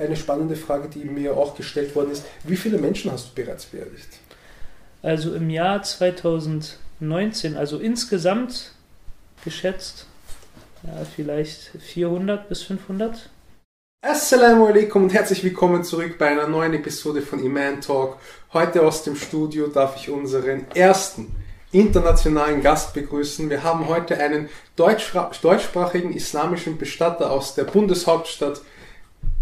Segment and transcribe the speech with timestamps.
[0.00, 2.24] eine spannende Frage, die mir auch gestellt worden ist.
[2.44, 4.08] Wie viele Menschen hast du bereits beerdigt?
[5.02, 8.72] Also im Jahr 2019, also insgesamt
[9.44, 10.06] geschätzt,
[10.82, 13.30] ja, vielleicht 400 bis 500.
[14.02, 18.16] Assalamu alaikum und herzlich willkommen zurück bei einer neuen Episode von Iman Talk.
[18.54, 21.34] Heute aus dem Studio darf ich unseren ersten
[21.72, 23.50] internationalen Gast begrüßen.
[23.50, 28.62] Wir haben heute einen deutschsprachigen islamischen Bestatter aus der Bundeshauptstadt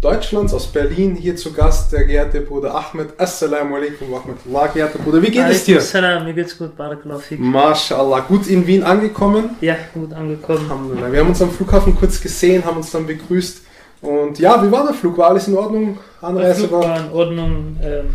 [0.01, 3.19] Deutschlands, aus Berlin, hier zu Gast, der geehrte Bruder Ahmed.
[3.19, 5.21] Assalamu alaikum wa rahmatullah, geehrter Bruder.
[5.21, 5.81] Wie geht es dir?
[5.81, 7.37] Salam, mir geht's gut, Barakallahu fik.
[7.37, 8.21] MashaAllah.
[8.21, 9.57] Gut in Wien angekommen?
[9.59, 10.97] Ja, gut angekommen.
[11.11, 13.61] Wir haben uns am Flughafen kurz gesehen, haben uns dann begrüßt.
[14.01, 15.17] Und ja, wie war der Flug?
[15.17, 15.97] War alles in Ordnung?
[16.21, 18.05] Anreise der Flug war in Ordnung, ähm,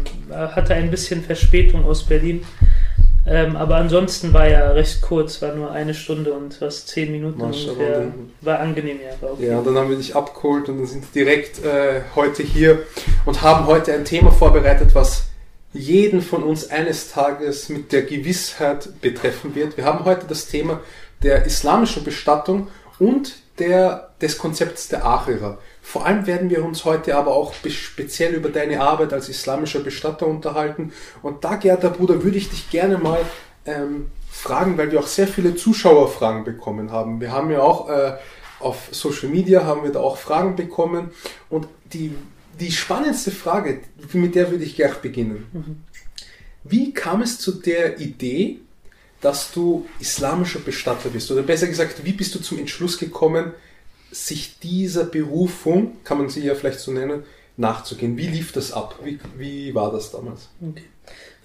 [0.55, 2.47] hatte ein bisschen Verspätung aus Berlin.
[3.27, 7.41] Ähm, aber ansonsten war ja recht kurz, war nur eine Stunde und was zehn Minuten
[7.41, 8.13] ungefähr.
[8.43, 9.17] War angenehm, ja.
[9.23, 9.49] War okay.
[9.49, 12.83] Ja, und dann haben wir dich abgeholt und dann sind wir direkt äh, heute hier
[13.25, 15.25] und haben heute ein Thema vorbereitet, was
[15.73, 19.77] jeden von uns eines Tages mit der Gewissheit betreffen wird.
[19.77, 20.81] Wir haben heute das Thema
[21.23, 25.59] der islamischen Bestattung und der, des Konzepts der Achira.
[25.87, 30.27] Vor allem werden wir uns heute aber auch speziell über deine Arbeit als islamischer Bestatter
[30.27, 30.93] unterhalten.
[31.23, 33.21] Und da, geehrter Bruder, würde ich dich gerne mal
[33.67, 37.21] ähm, fragen, weil wir auch sehr viele Zuschauerfragen bekommen haben.
[37.21, 38.15] Wir haben ja auch äh,
[38.61, 41.11] auf Social Media haben wir da auch Fragen bekommen.
[41.51, 42.15] Und die,
[42.59, 43.83] die spannendste Frage,
[44.15, 45.47] mit der würde ich gleich beginnen.
[45.53, 45.85] Mhm.
[46.65, 48.61] Wie kam es zu der Idee,
[49.21, 51.31] dass du islamischer Bestatter bist?
[51.31, 53.53] Oder besser gesagt, wie bist du zum Entschluss gekommen,
[54.15, 57.25] sich dieser Berufung, kann man sie ja vielleicht so nennen,
[57.57, 58.17] nachzugehen.
[58.17, 58.99] Wie lief das ab?
[59.03, 60.49] Wie, wie war das damals?
[60.61, 60.85] Okay.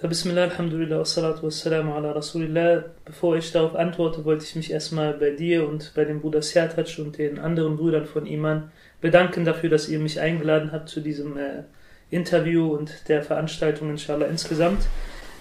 [0.01, 2.85] Bismillah, Alhamdulillah, wassalatu wassalamu ala Rasulillah.
[3.03, 6.87] Bevor ich darauf antworte, wollte ich mich erstmal bei dir und bei dem Bruder Sertac
[6.99, 11.37] und den anderen Brüdern von Iman bedanken dafür, dass ihr mich eingeladen habt zu diesem
[11.37, 11.63] äh,
[12.11, 14.83] Interview und der Veranstaltung, inshallah, insgesamt.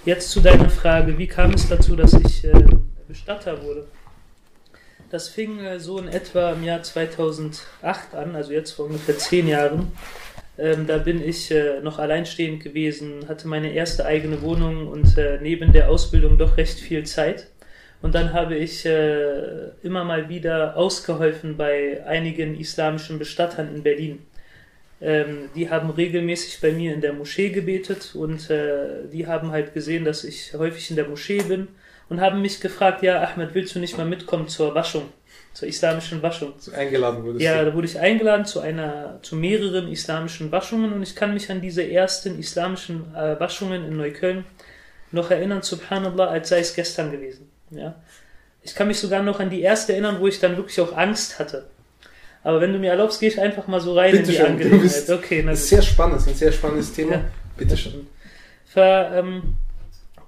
[0.05, 2.65] Jetzt zu deiner Frage, wie kam es dazu, dass ich äh,
[3.07, 3.87] Bestatter wurde?
[5.11, 9.49] Das fing äh, so in etwa im Jahr 2008 an, also jetzt vor ungefähr zehn
[9.49, 9.93] Jahren.
[10.59, 15.39] Ähm, da bin ich äh, noch alleinstehend gewesen, hatte meine erste eigene Wohnung und äh,
[15.41, 17.47] neben der Ausbildung doch recht viel Zeit.
[18.03, 24.19] Und dann habe ich äh, immer mal wieder ausgeholfen bei einigen islamischen Bestattern in Berlin.
[25.01, 29.73] Ähm, die haben regelmäßig bei mir in der Moschee gebetet und äh, die haben halt
[29.75, 31.69] gesehen, dass ich häufig in der Moschee bin
[32.09, 35.05] und haben mich gefragt, ja, Ahmed, willst du nicht mal mitkommen zur Waschung,
[35.53, 36.53] zur islamischen Waschung?
[36.75, 41.15] Eingeladen wurdest Ja, da wurde ich eingeladen zu einer, zu mehreren islamischen Waschungen und ich
[41.15, 44.45] kann mich an diese ersten islamischen äh, Waschungen in Neukölln
[45.11, 47.51] noch erinnern, subhanallah, als sei es gestern gewesen.
[47.71, 47.95] Ja.
[48.63, 51.39] Ich kann mich sogar noch an die erste erinnern, wo ich dann wirklich auch Angst
[51.39, 51.67] hatte.
[52.45, 54.47] Aber wenn du mir erlaubst, gehe ich einfach mal so rein Bitte in die schön,
[54.47, 55.11] Angelegenheit.
[55.11, 57.13] Okay, na, das ist sehr spannend, ein sehr spannendes Thema.
[57.13, 57.25] Ja,
[57.57, 58.07] Bitte schön.
[58.67, 59.55] Ver, ähm,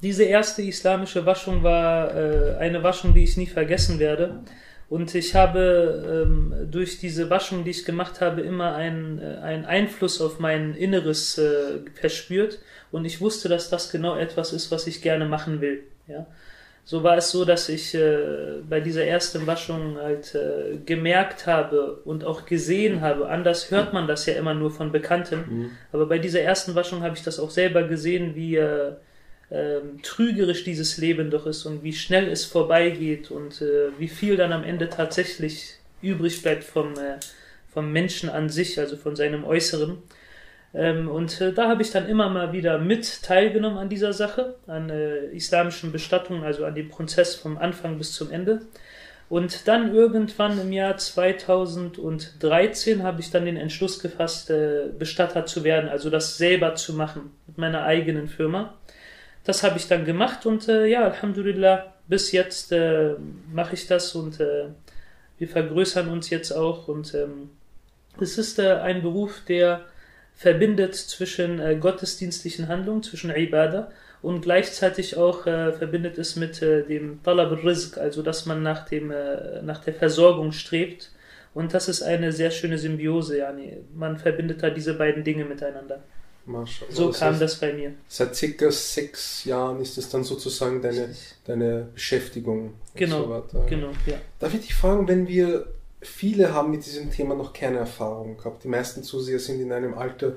[0.02, 4.40] diese erste islamische Waschung war äh, eine Waschung, die ich nie vergessen werde.
[4.88, 9.64] Und ich habe ähm, durch diese Waschung, die ich gemacht habe, immer einen, äh, einen
[9.64, 12.58] Einfluss auf mein Inneres äh, verspürt.
[12.90, 15.84] Und ich wusste, dass das genau etwas ist, was ich gerne machen will.
[16.08, 16.26] Ja?
[16.84, 22.00] So war es so, dass ich äh, bei dieser ersten Waschung halt äh, gemerkt habe
[22.04, 23.28] und auch gesehen habe.
[23.28, 25.44] Anders hört man das ja immer nur von Bekannten.
[25.48, 25.70] Mhm.
[25.92, 28.94] Aber bei dieser ersten Waschung habe ich das auch selber gesehen, wie äh,
[29.50, 34.36] ähm, trügerisch dieses Leben doch ist und wie schnell es vorbeigeht und äh, wie viel
[34.36, 37.18] dann am Ende tatsächlich übrig bleibt vom, äh,
[37.72, 39.98] vom Menschen an sich, also von seinem Äußeren.
[40.72, 44.54] Ähm, und äh, da habe ich dann immer mal wieder mit teilgenommen an dieser Sache,
[44.68, 48.60] an äh, islamischen Bestattungen, also an dem Prozess vom Anfang bis zum Ende.
[49.28, 55.64] Und dann irgendwann im Jahr 2013 habe ich dann den Entschluss gefasst, äh, Bestatter zu
[55.64, 58.74] werden, also das selber zu machen mit meiner eigenen Firma.
[59.44, 63.14] Das habe ich dann gemacht und äh, ja, Alhamdulillah, bis jetzt äh,
[63.52, 64.66] mache ich das und äh,
[65.38, 67.50] wir vergrößern uns jetzt auch und ähm,
[68.20, 69.86] es ist äh, ein Beruf, der
[70.34, 73.90] verbindet zwischen äh, gottesdienstlichen Handlungen, zwischen Ibadah
[74.22, 79.12] und gleichzeitig auch äh, verbindet es mit dem Talab Rizq, also dass man nach, dem,
[79.62, 81.10] nach der Versorgung strebt.
[81.54, 83.38] Und das ist eine sehr schöne Symbiose.
[83.38, 83.78] Yani.
[83.94, 86.02] Man verbindet da diese beiden Dinge miteinander.
[86.90, 87.94] So kam heißt, das bei mir.
[88.08, 91.14] Seit circa sechs Jahren ist es dann sozusagen deine,
[91.44, 92.74] deine Beschäftigung.
[92.94, 94.16] Genau, so genau, ja.
[94.38, 95.66] Darf ich dich fragen, wenn wir,
[96.00, 98.64] viele haben mit diesem Thema noch keine Erfahrung gehabt.
[98.64, 100.34] Die meisten Zuseher sind in einem Alter,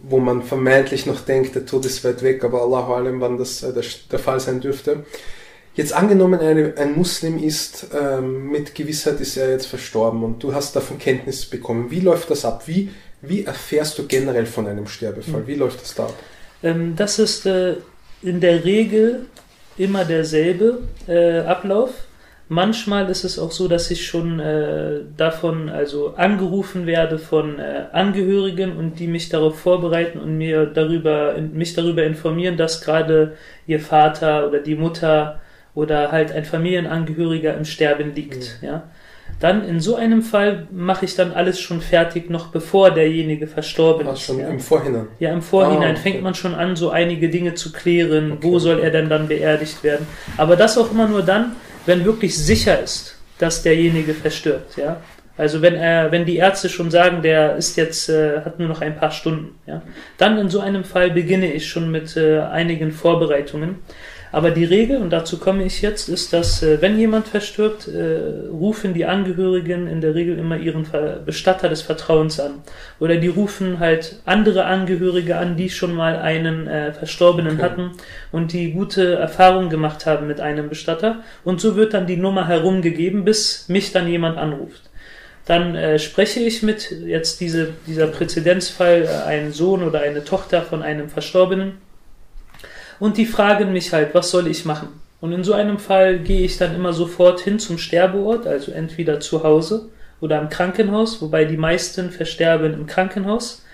[0.00, 3.62] wo man vermeintlich noch denkt, der Tod ist weit weg, aber Allahu allem, wann das
[3.62, 5.04] äh, der, der, Fall sein dürfte.
[5.74, 10.52] Jetzt angenommen, eine, ein Muslim ist, ähm, mit Gewissheit ist er jetzt verstorben und du
[10.52, 11.90] hast davon Kenntnis bekommen.
[11.90, 12.66] Wie läuft das ab?
[12.66, 12.90] Wie
[13.20, 15.46] Wie erfährst du generell von einem Sterbefall?
[15.46, 16.14] Wie läuft das da ab?
[16.62, 17.74] Ähm, das ist äh,
[18.22, 19.26] in der Regel
[19.76, 21.90] immer derselbe äh, Ablauf.
[22.50, 27.84] Manchmal ist es auch so, dass ich schon äh, davon also angerufen werde von äh,
[27.92, 33.36] Angehörigen und die mich darauf vorbereiten und mir darüber mich darüber informieren, dass gerade
[33.66, 35.40] ihr Vater oder die Mutter
[35.74, 38.58] oder halt ein Familienangehöriger im Sterben liegt.
[38.62, 38.66] Mhm.
[38.66, 38.90] Ja,
[39.40, 44.06] dann in so einem Fall mache ich dann alles schon fertig, noch bevor derjenige verstorben
[44.08, 44.22] Ach, ist.
[44.22, 44.48] schon ja.
[44.48, 45.06] im Vorhinein.
[45.20, 46.00] Ja, im Vorhinein Ah, okay.
[46.10, 48.32] fängt man schon an, so einige Dinge zu klären.
[48.32, 48.38] Okay.
[48.42, 50.06] Wo soll er denn dann beerdigt werden?
[50.36, 51.52] Aber das auch immer nur dann,
[51.86, 54.76] wenn wirklich sicher ist, dass derjenige verstirbt.
[54.76, 55.00] Ja?
[55.36, 58.80] Also wenn er, wenn die Ärzte schon sagen, der ist jetzt, äh, hat nur noch
[58.80, 59.82] ein paar Stunden, ja,
[60.16, 63.76] dann in so einem Fall beginne ich schon mit äh, einigen Vorbereitungen.
[64.32, 68.48] Aber die Regel, und dazu komme ich jetzt, ist, dass äh, wenn jemand verstirbt, äh,
[68.50, 70.86] rufen die Angehörigen in der Regel immer ihren
[71.24, 72.62] Bestatter des Vertrauens an.
[73.00, 77.62] Oder die rufen halt andere Angehörige an, die schon mal einen äh, Verstorbenen Okay.
[77.62, 77.90] hatten
[78.32, 81.22] und die gute Erfahrungen gemacht haben mit einem Bestatter.
[81.44, 84.82] Und so wird dann die Nummer herumgegeben, bis mich dann jemand anruft.
[85.46, 90.62] Dann äh, spreche ich mit jetzt diese, dieser Präzedenzfall, äh, einen Sohn oder eine Tochter
[90.62, 91.87] von einem Verstorbenen.
[93.00, 94.88] Und die fragen mich halt, was soll ich machen?
[95.20, 99.20] Und in so einem Fall gehe ich dann immer sofort hin zum Sterbeort, also entweder
[99.20, 99.88] zu Hause
[100.20, 103.64] oder im Krankenhaus, wobei die meisten versterben im Krankenhaus.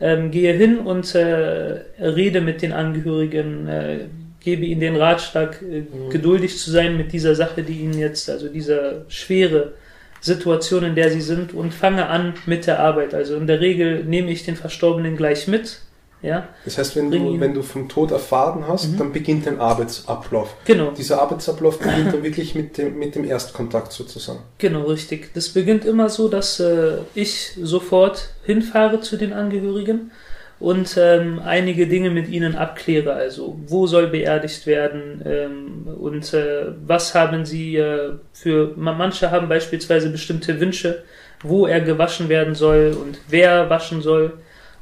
[0.00, 3.98] Ähm, gehe hin und äh, rede mit den Angehörigen, äh,
[4.40, 8.48] gebe ihnen den Ratschlag, äh, geduldig zu sein mit dieser Sache, die ihnen jetzt, also
[8.48, 9.74] dieser schwere
[10.20, 13.14] Situation, in der sie sind, und fange an mit der Arbeit.
[13.14, 15.78] Also in der Regel nehme ich den Verstorbenen gleich mit.
[16.22, 17.40] Ja, Das heißt, wenn Bring du, ihn.
[17.40, 18.98] wenn du vom Tod erfahren hast, Mhm.
[18.98, 20.54] dann beginnt ein Arbeitsablauf.
[20.64, 20.92] genau.
[20.92, 24.38] Dieser Arbeitsablauf beginnt dann wirklich mit dem, mit dem Erstkontakt sozusagen.
[24.58, 25.34] Genau, richtig.
[25.34, 30.12] Das beginnt immer so, dass äh, ich sofort hinfahre zu den Angehörigen
[30.60, 33.14] und ähm, einige Dinge mit ihnen abkläre.
[33.14, 38.72] Also, wo soll beerdigt werden ähm, und äh, was haben sie äh, für.
[38.76, 41.02] ma- Manche haben beispielsweise bestimmte Wünsche,
[41.42, 44.34] wo er gewaschen werden soll und wer waschen soll.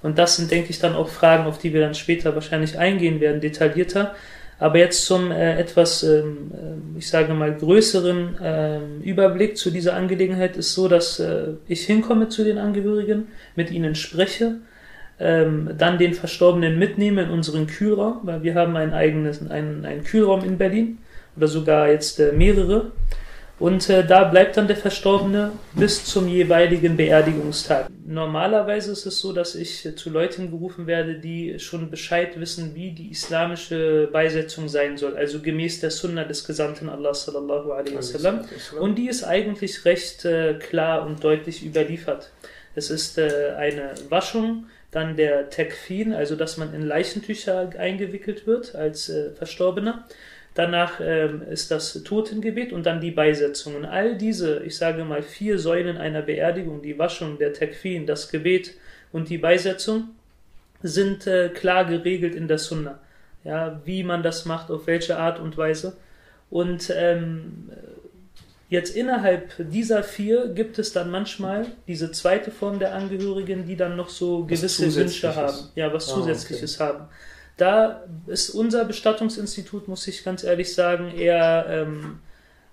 [0.03, 3.21] Und das sind, denke ich, dann auch Fragen, auf die wir dann später wahrscheinlich eingehen
[3.21, 4.15] werden, detaillierter.
[4.59, 9.95] Aber jetzt zum äh, etwas, ähm, äh, ich sage mal, größeren ähm, Überblick zu dieser
[9.95, 14.57] Angelegenheit ist so, dass äh, ich hinkomme zu den Angehörigen, mit ihnen spreche,
[15.19, 20.05] ähm, dann den Verstorbenen mitnehme in unseren Kühlraum, weil wir haben ein eigenes, einen, einen
[20.05, 20.99] Kühlraum in Berlin
[21.37, 22.93] oder sogar jetzt äh, mehrere.
[23.61, 27.89] Und äh, da bleibt dann der Verstorbene bis zum jeweiligen Beerdigungstag.
[28.07, 32.75] Normalerweise ist es so, dass ich äh, zu Leuten gerufen werde, die schon Bescheid wissen,
[32.75, 37.97] wie die islamische Beisetzung sein soll, also gemäß der Sunna des Gesandten Allah sallallahu alaihi
[37.97, 38.47] wasallam.
[38.81, 42.31] Und die ist eigentlich recht äh, klar und deutlich überliefert.
[42.75, 48.75] Es ist äh, eine Waschung, dann der Tekfin, also dass man in Leichentücher eingewickelt wird
[48.75, 50.07] als äh, Verstorbener.
[50.61, 53.87] Danach ähm, ist das Totengebet und dann die Beisetzungen.
[53.87, 58.75] All diese, ich sage mal, vier Säulen einer Beerdigung, die Waschung, der Tekfin, das Gebet
[59.11, 60.11] und die Beisetzung,
[60.83, 62.99] sind äh, klar geregelt in der Sunna.
[63.43, 65.97] Ja, wie man das macht, auf welche Art und Weise.
[66.51, 67.71] Und ähm,
[68.69, 73.97] jetzt innerhalb dieser vier gibt es dann manchmal diese zweite Form der Angehörigen, die dann
[73.97, 75.57] noch so gewisse Wünsche haben.
[75.75, 77.07] Ja, was Ah, Zusätzliches haben.
[77.61, 82.21] Da ist unser Bestattungsinstitut, muss ich ganz ehrlich sagen, eher ähm,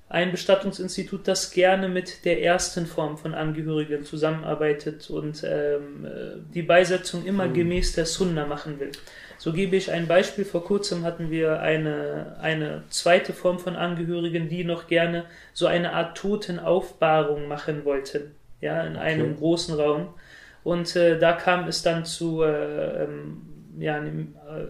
[0.10, 6.62] ein Bestattungsinstitut, das gerne mit der ersten Form von Angehörigen zusammenarbeitet und ähm, äh, die
[6.62, 7.53] Beisetzung immer Hm.
[7.53, 8.91] gemäß der Sunna machen will.
[9.38, 10.46] So gebe ich ein Beispiel.
[10.46, 15.91] Vor kurzem hatten wir eine, eine zweite Form von Angehörigen, die noch gerne so eine
[15.94, 18.32] Art Totenaufbahrung machen wollten.
[18.62, 19.39] Ja, in einem Okay.
[19.39, 20.08] großen Raum.
[20.63, 23.41] Und äh, da kam es dann zu, äh, ähm,
[23.79, 24.10] ja, äh,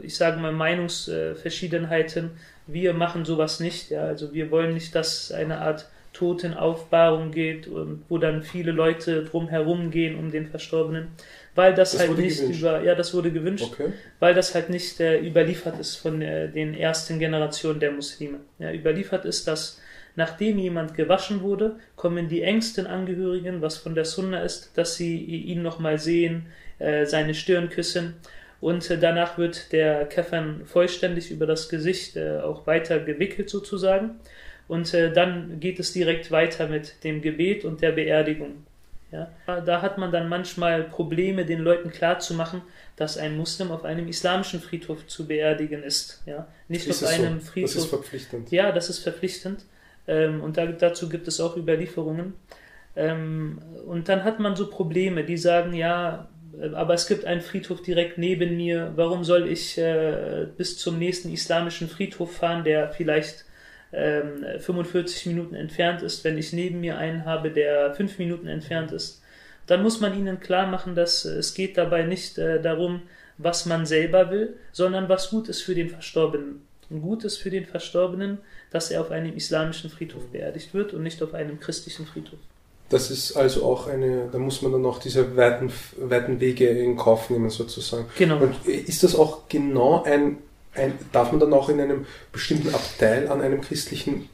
[0.01, 2.31] ich sage mal, Meinungsverschiedenheiten.
[2.67, 3.89] Wir machen sowas nicht.
[3.89, 9.23] Ja, also wir wollen nicht, dass eine Art Totenaufbahrung geht und wo dann viele Leute
[9.23, 11.09] drumherum gehen um den Verstorbenen,
[11.53, 12.59] weil das, Das halt nicht gewünscht.
[12.59, 13.93] über, ja, das wurde gewünscht Okay.
[14.19, 18.39] weil das halt nicht äh, überliefert ist von äh, den ersten Generationen der Muslime.
[18.57, 19.79] Ja, überliefert ist, dass
[20.15, 25.17] nachdem jemand gewaschen wurde, kommen die engsten Angehörigen, was von der Sunna ist, dass sie
[25.23, 26.47] ihn nochmal sehen,
[26.79, 28.15] äh, seine Stirn küssen
[28.61, 34.19] und danach wird der Keffern vollständig über das Gesicht äh, auch weiter gewickelt sozusagen
[34.67, 38.65] und äh, dann geht es direkt weiter mit dem Gebet und der Beerdigung.
[39.09, 39.29] Ja,
[39.61, 42.61] da hat man dann manchmal Probleme, den Leuten klarzumachen,
[42.97, 46.21] dass ein Muslim auf einem islamischen Friedhof zu beerdigen ist.
[46.25, 47.23] Ja, nicht Ist auf es so?
[47.23, 47.89] einem Das ist Friedhof.
[47.89, 48.51] verpflichtend.
[48.51, 49.63] ja, das ist verpflichtend.
[50.09, 52.33] Ähm, und da, dazu gibt es auch Überlieferungen.
[52.97, 56.27] Ähm, und dann hat man so Probleme, die sagen, ja,
[56.73, 58.93] aber es gibt einen Friedhof direkt neben mir.
[58.95, 63.45] Warum soll ich äh, bis zum nächsten islamischen Friedhof fahren, der vielleicht
[63.93, 68.91] ähm, 45 Minuten entfernt ist, wenn ich neben mir einen habe, der 5 Minuten entfernt
[68.91, 69.21] ist?
[69.67, 73.01] Dann muss man ihnen klar machen, dass es geht dabei nicht äh, darum,
[73.37, 76.61] was man selber will, sondern was gut ist für den Verstorbenen.
[76.89, 78.39] Und gut ist für den Verstorbenen,
[78.71, 82.39] dass er auf einem islamischen Friedhof beerdigt wird und nicht auf einem christlichen Friedhof.
[82.89, 86.95] Das ist also auch eine, da muss man dann auch diese weiten, weiten Wege in
[86.95, 88.05] Kauf nehmen sozusagen.
[88.17, 88.37] Genau.
[88.37, 90.37] Und ist das auch genau ein,
[90.73, 94.29] ein, darf man dann auch in einem bestimmten Abteil an einem christlichen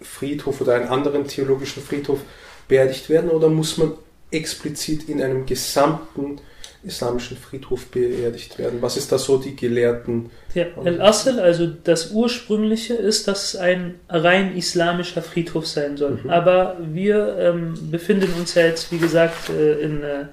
[0.00, 2.20] Friedhof oder einem anderen theologischen Friedhof
[2.66, 3.92] beerdigt werden oder muss man
[4.30, 6.40] explizit in einem gesamten
[6.84, 8.80] islamischen Friedhof beerdigt werden?
[8.82, 10.30] Was ist da so die Gelehrten?
[10.54, 16.20] Ja, Al-Asl, also das ursprüngliche, ist, dass es ein rein islamischer Friedhof sein soll.
[16.22, 16.30] Mhm.
[16.30, 20.26] Aber wir ähm, befinden uns ja jetzt, wie gesagt, äh, in, äh,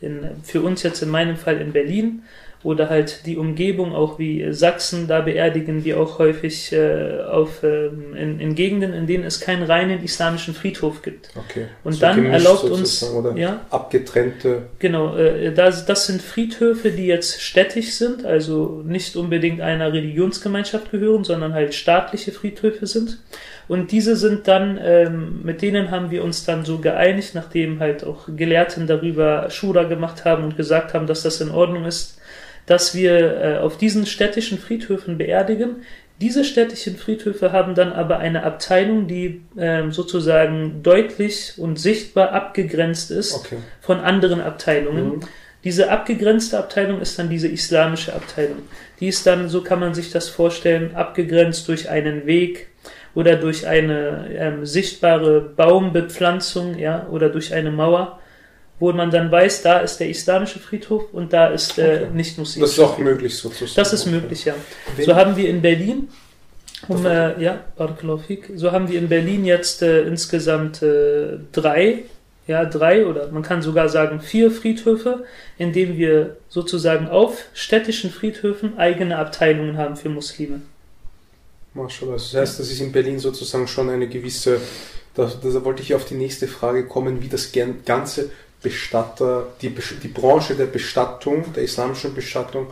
[0.00, 2.22] in, für uns jetzt in meinem Fall in Berlin
[2.64, 7.86] oder halt die Umgebung, auch wie Sachsen, da beerdigen wir auch häufig äh, auf, äh,
[7.86, 11.28] in, in, Gegenden, in denen es keinen reinen islamischen Friedhof gibt.
[11.36, 11.66] Okay.
[11.84, 13.06] Und so dann erlaubt uns
[13.36, 14.62] ja, abgetrennte.
[14.78, 20.90] Genau, äh, das, das sind Friedhöfe, die jetzt städtisch sind, also nicht unbedingt einer Religionsgemeinschaft
[20.90, 23.18] gehören, sondern halt staatliche Friedhöfe sind.
[23.68, 28.04] Und diese sind dann, ähm, mit denen haben wir uns dann so geeinigt, nachdem halt
[28.04, 32.18] auch Gelehrten darüber Schura gemacht haben und gesagt haben, dass das in Ordnung ist,
[32.66, 35.82] dass wir äh, auf diesen städtischen Friedhöfen beerdigen.
[36.20, 43.10] Diese städtischen Friedhöfe haben dann aber eine Abteilung, die ähm, sozusagen deutlich und sichtbar abgegrenzt
[43.10, 43.56] ist okay.
[43.80, 45.16] von anderen Abteilungen.
[45.16, 45.20] Mhm.
[45.64, 48.58] Diese abgegrenzte Abteilung ist dann diese islamische Abteilung.
[49.00, 52.68] Die ist dann, so kann man sich das vorstellen, abgegrenzt durch einen Weg
[53.14, 58.20] oder durch eine ähm, sichtbare Baumbepflanzung, ja, oder durch eine Mauer
[58.78, 62.14] wo man dann weiß, da ist der islamische Friedhof und da ist äh, okay.
[62.14, 62.70] nicht muslimisch.
[62.70, 63.72] Das ist auch möglich sozusagen.
[63.76, 64.54] Das ist möglich, ja.
[65.04, 66.08] So haben wir in Berlin,
[66.88, 67.64] um, äh, ja,
[68.56, 72.04] so haben wir in Berlin jetzt äh, insgesamt äh, drei,
[72.46, 75.24] ja, drei oder man kann sogar sagen vier Friedhöfe,
[75.56, 80.60] in denen wir sozusagen auf städtischen Friedhöfen eigene Abteilungen haben für Muslime.
[81.72, 84.60] Marshall, das heißt, das ist in Berlin sozusagen schon eine gewisse,
[85.14, 87.50] da, da wollte ich auf die nächste Frage kommen, wie das
[87.84, 88.30] Ganze
[88.64, 92.66] Bestatter, die, die Branche der Bestattung, der islamischen Bestattung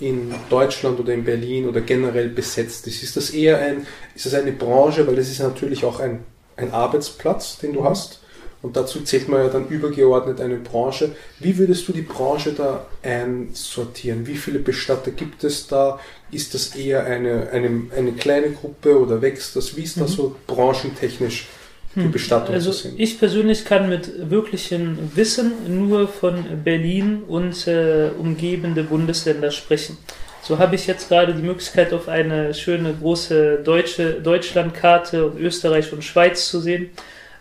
[0.00, 3.02] in Deutschland oder in Berlin oder generell besetzt ist.
[3.02, 3.86] Ist das eher ein,
[4.16, 6.24] ist das eine Branche, weil das ist natürlich auch ein,
[6.56, 7.84] ein Arbeitsplatz, den du mhm.
[7.84, 8.20] hast.
[8.62, 11.14] Und dazu zählt man ja dann übergeordnet eine Branche.
[11.38, 14.26] Wie würdest du die Branche da einsortieren?
[14.26, 16.00] Wie viele Bestatter gibt es da?
[16.30, 19.76] Ist das eher eine, eine, eine kleine Gruppe oder wächst das?
[19.76, 20.14] Wie ist das mhm.
[20.14, 21.46] so branchentechnisch
[21.94, 22.12] die hm.
[22.12, 25.52] Bestattung also Ich persönlich kann mit wirklichem Wissen
[25.86, 29.96] nur von Berlin und äh, umgebende Bundesländer sprechen.
[30.42, 35.92] So habe ich jetzt gerade die Möglichkeit, auf eine schöne große deutsche Deutschlandkarte und Österreich
[35.92, 36.90] und Schweiz zu sehen.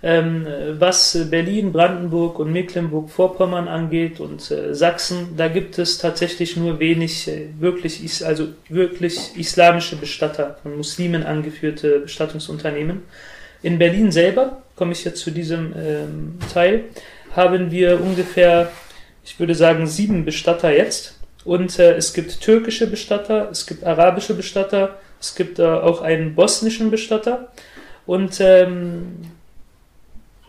[0.06, 0.46] Ähm,
[0.80, 7.30] was Berlin, Brandenburg und Mecklenburg-Vorpommern angeht und äh, Sachsen, da gibt es tatsächlich nur wenig
[7.30, 13.04] äh, wirklich, also wirklich islamische Bestatter, von Muslimen angeführte Bestattungsunternehmen.
[13.64, 16.84] In Berlin selber, komme ich jetzt zu diesem ähm, Teil,
[17.36, 18.72] haben wir ungefähr,
[19.24, 21.18] ich würde sagen, sieben Bestatter jetzt.
[21.46, 26.36] Und äh, es gibt türkische Bestatter, es gibt arabische Bestatter, es gibt äh, auch einen
[26.36, 27.52] bosnischen Bestatter.
[28.06, 29.32] Und ähm,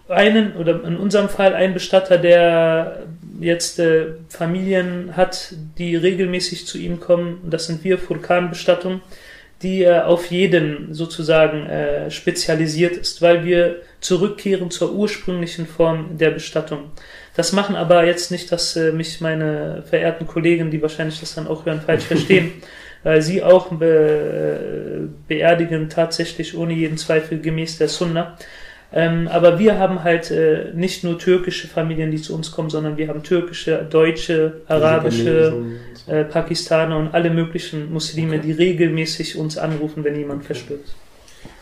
[0.09, 3.05] einen, oder in unserem Fall einen Bestatter, der
[3.41, 7.41] jetzt äh, Familien hat, die regelmäßig zu ihm kommen.
[7.49, 9.01] Das sind wir, Furkan-Bestattung
[9.63, 16.31] die äh, auf jeden sozusagen äh, spezialisiert ist, weil wir zurückkehren zur ursprünglichen Form der
[16.31, 16.91] Bestattung.
[17.37, 21.47] Das machen aber jetzt nicht, dass äh, mich meine verehrten Kollegen, die wahrscheinlich das dann
[21.47, 22.53] auch hören, falsch verstehen,
[23.03, 28.37] weil sie auch be beerdigen tatsächlich ohne jeden Zweifel gemäß der Sunna.
[28.97, 32.97] Ähm, aber wir haben halt äh, nicht nur türkische Familien, die zu uns kommen, sondern
[32.97, 35.65] wir haben türkische, deutsche, arabische,
[36.07, 38.47] äh, Pakistaner und alle möglichen Muslime, okay.
[38.47, 40.55] die regelmäßig uns anrufen, wenn jemand okay.
[40.55, 40.95] verstirbt.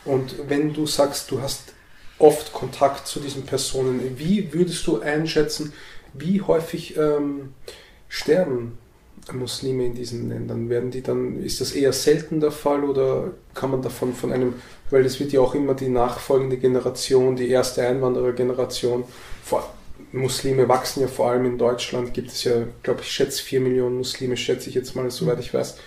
[0.04, 1.72] Und wenn du sagst, du hast
[2.18, 5.72] oft Kontakt zu diesen Personen, wie würdest du einschätzen,
[6.12, 7.54] wie häufig ähm,
[8.10, 8.76] sterben
[9.32, 10.68] Muslime in diesen Ländern?
[10.68, 14.54] Werden die dann, ist das eher selten der Fall oder kann man davon von einem
[14.92, 19.04] weil es wird ja auch immer die nachfolgende Generation, die erste Einwanderergeneration,
[20.12, 22.52] Muslime wachsen ja vor allem in Deutschland, gibt es ja,
[22.82, 25.78] glaube ich, schätze vier Millionen Muslime, schätze ich jetzt mal, soweit ich weiß.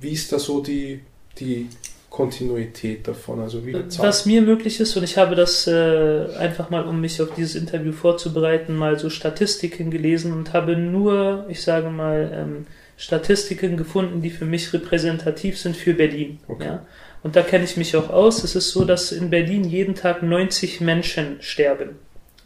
[0.00, 1.00] Wie ist da so die,
[1.38, 1.68] die
[2.10, 3.40] Kontinuität davon?
[3.40, 7.22] Also wie Was mir möglich ist, und ich habe das äh, einfach mal, um mich
[7.22, 12.66] auf dieses Interview vorzubereiten, mal so Statistiken gelesen und habe nur, ich sage mal, ähm,
[12.98, 16.40] Statistiken gefunden, die für mich repräsentativ sind für Berlin.
[16.48, 16.64] Okay.
[16.64, 16.86] Ja?
[17.22, 18.42] Und da kenne ich mich auch aus.
[18.42, 21.90] Es ist so, dass in Berlin jeden Tag 90 Menschen sterben.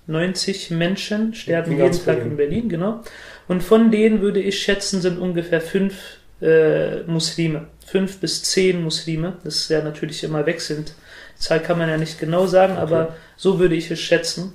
[0.07, 2.27] 90 Menschen sterben jeden Tag Berlin.
[2.27, 3.01] in Berlin, genau.
[3.49, 7.69] Und von denen würde ich schätzen, sind ungefähr fünf äh, Muslime.
[7.87, 9.39] Fünf bis zehn Muslime.
[9.45, 10.93] Das ist ja natürlich immer wechselnd.
[11.39, 12.83] Die Zahl kann man ja nicht genau sagen, okay.
[12.83, 14.53] aber so würde ich es schätzen.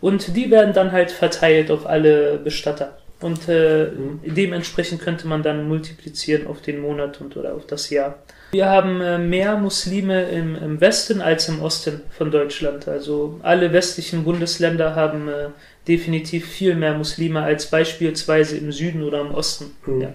[0.00, 2.99] Und die werden dann halt verteilt auf alle Bestatter.
[3.20, 4.20] Und äh, mhm.
[4.24, 8.18] dementsprechend könnte man dann multiplizieren auf den Monat und oder auf das Jahr.
[8.52, 12.88] Wir haben äh, mehr Muslime im, im, Westen als im Osten von Deutschland.
[12.88, 15.48] Also alle westlichen Bundesländer haben äh,
[15.86, 19.72] definitiv viel mehr Muslime als beispielsweise im Süden oder im Osten.
[19.86, 20.00] Mhm.
[20.00, 20.12] Ja.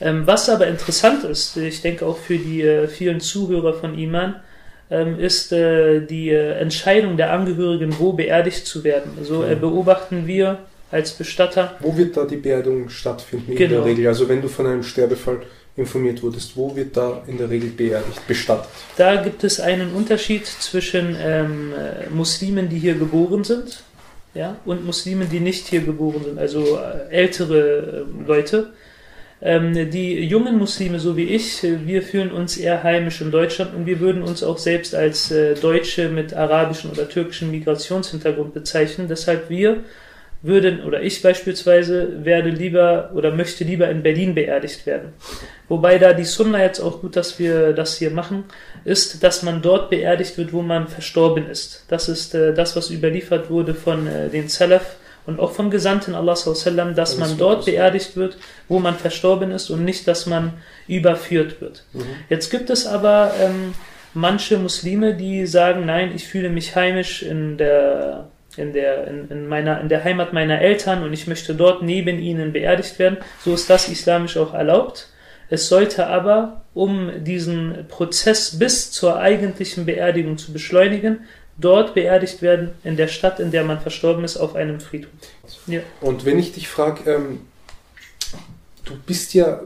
[0.00, 4.34] Ähm, was aber interessant ist, ich denke auch für die äh, vielen Zuhörer von Iman,
[4.90, 9.12] ähm, ist äh, die äh, Entscheidung der Angehörigen, wo beerdigt zu werden.
[9.22, 10.58] So also, beobachten wir
[10.92, 11.76] als Bestatter.
[11.80, 13.52] Wo wird da die Beerdigung stattfinden genau.
[13.52, 13.82] in der genau.
[13.84, 14.06] Regel?
[14.06, 15.40] Also wenn du von einem Sterbefall
[15.74, 18.68] informiert wurdest, wo wird da in der Regel beerdigt, bestattet?
[18.96, 21.72] Da gibt es einen Unterschied zwischen ähm,
[22.10, 23.82] Muslimen, die hier geboren sind,
[24.34, 28.72] ja, und Muslimen, die nicht hier geboren sind, also äh, ältere äh, Leute.
[29.44, 33.86] Ähm, die jungen Muslime, so wie ich, wir fühlen uns eher heimisch in Deutschland und
[33.86, 39.08] wir würden uns auch selbst als äh, Deutsche mit arabischem oder türkischem Migrationshintergrund bezeichnen.
[39.08, 39.82] Deshalb wir
[40.42, 45.12] würden, oder ich beispielsweise, werde lieber oder möchte lieber in Berlin beerdigt werden.
[45.68, 48.44] Wobei da die Sunna jetzt auch gut, dass wir das hier machen,
[48.84, 51.84] ist, dass man dort beerdigt wird, wo man verstorben ist.
[51.88, 54.96] Das ist äh, das, was überliefert wurde von äh, den Salaf
[55.26, 56.34] und auch vom Gesandten Allah,
[56.96, 58.36] dass man dort beerdigt wird,
[58.68, 60.54] wo man verstorben ist und nicht, dass man
[60.88, 61.84] überführt wird.
[61.92, 62.02] Mhm.
[62.28, 63.74] Jetzt gibt es aber ähm,
[64.14, 69.48] manche Muslime, die sagen, nein, ich fühle mich heimisch in der in der, in, in,
[69.48, 73.18] meiner, in der Heimat meiner Eltern und ich möchte dort neben ihnen beerdigt werden.
[73.44, 75.08] So ist das islamisch auch erlaubt.
[75.48, 81.20] Es sollte aber, um diesen Prozess bis zur eigentlichen Beerdigung zu beschleunigen,
[81.58, 85.10] dort beerdigt werden, in der Stadt, in der man verstorben ist, auf einem Friedhof.
[85.66, 85.80] Ja.
[86.00, 87.40] Und wenn ich dich frage, ähm,
[88.84, 89.62] du bist ja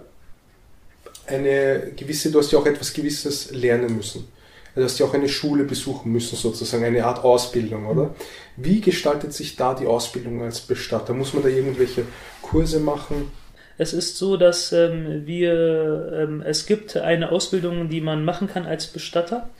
[1.27, 4.29] eine gewisse, du hast ja auch etwas Gewisses lernen müssen.
[4.75, 8.15] Du hast ja auch eine Schule besuchen müssen, sozusagen, eine Art Ausbildung, oder?
[8.57, 11.13] Wie gestaltet sich da die Ausbildung als Bestatter?
[11.13, 12.05] Muss man da irgendwelche
[12.43, 13.31] Kurse machen?
[13.79, 18.65] Es ist so, dass ähm, wir, ähm, es gibt eine Ausbildung, die man machen kann
[18.65, 19.51] als Bestatter.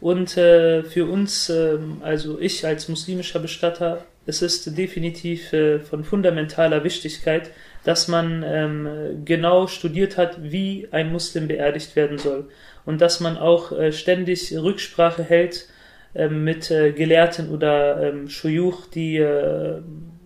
[0.00, 6.04] Und äh, für uns, äh, also ich als muslimischer Bestatter, es ist definitiv äh, von
[6.04, 7.50] fundamentaler Wichtigkeit,
[7.84, 12.48] dass man ähm, genau studiert hat, wie ein Muslim beerdigt werden soll
[12.84, 15.66] und dass man auch äh, ständig Rücksprache hält
[16.14, 19.80] mit äh, Gelehrten oder ähm, Shuyuch, die äh,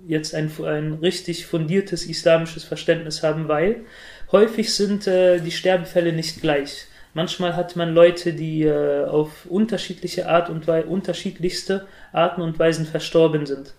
[0.07, 3.85] jetzt ein, ein richtig fundiertes islamisches Verständnis haben, weil
[4.33, 6.87] häufig sind äh, die Sterbefälle nicht gleich.
[7.15, 12.85] Manchmal hat man Leute, die äh, auf unterschiedliche Art und Weise, unterschiedlichste Arten und Weisen
[12.85, 13.73] verstorben sind.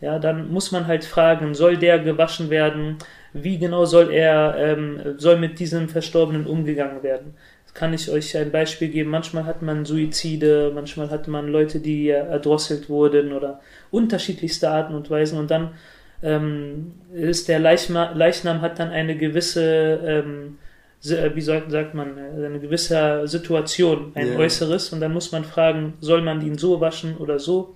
[0.00, 2.98] Ja, dann muss man halt fragen, soll der gewaschen werden?
[3.32, 7.34] Wie genau soll er, ähm, soll mit diesem Verstorbenen umgegangen werden?
[7.74, 9.10] Kann ich euch ein Beispiel geben.
[9.10, 13.60] Manchmal hat man Suizide, manchmal hat man Leute, die erdrosselt wurden oder
[13.90, 15.38] unterschiedlichste Arten und Weisen.
[15.38, 15.74] Und dann
[16.22, 20.58] ähm, ist der Leichnam, Leichnam hat dann eine gewisse, ähm,
[21.02, 24.38] wie sagt, sagt man, eine gewisse Situation, ein yeah.
[24.38, 24.92] Äußeres.
[24.92, 27.74] Und dann muss man fragen, soll man ihn so waschen oder so?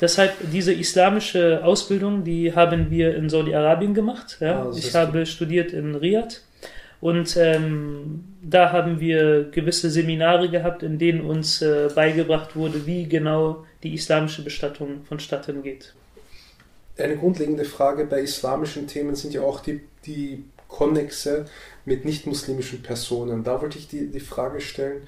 [0.00, 4.38] Deshalb diese islamische Ausbildung, die haben wir in Saudi-Arabien gemacht.
[4.40, 4.62] Ja?
[4.62, 6.40] Ah, ich habe studiert in Riyadh
[7.00, 13.08] und ähm, da haben wir gewisse Seminare gehabt, in denen uns äh, beigebracht wurde, wie
[13.08, 15.94] genau die islamische Bestattung vonstatten geht.
[16.96, 21.44] Eine grundlegende Frage bei islamischen Themen sind ja auch die, die Konnexe
[21.84, 23.44] mit nicht-muslimischen Personen.
[23.44, 25.02] Da wollte ich die, die Frage stellen,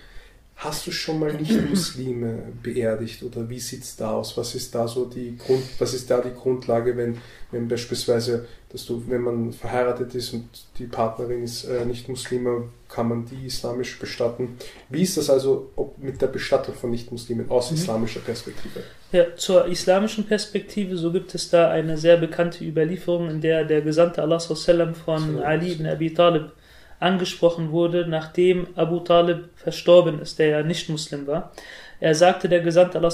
[0.61, 4.37] Hast du schon mal Nicht-Muslime beerdigt oder wie sieht es da aus?
[4.37, 7.17] Was ist da so die Grund, was ist da die Grundlage, wenn,
[7.51, 10.45] wenn beispielsweise, dass du, wenn man verheiratet ist und
[10.79, 14.59] die Partnerin ist äh, Nicht-Muslime, kann man die islamisch bestatten?
[14.91, 17.79] Wie ist das also mit der Bestattung von Nicht-Muslimen aus mhm.
[17.79, 18.83] islamischer Perspektive?
[19.13, 23.81] Ja, zur islamischen Perspektive, so gibt es da eine sehr bekannte Überlieferung, in der der
[23.81, 26.53] Gesandte Allah von Ali ibn Abi Talib
[27.01, 31.53] angesprochen wurde, nachdem Abu Talib verstorben ist, der ja nicht Muslim war.
[31.99, 33.11] Er sagte der Gesandte Allah,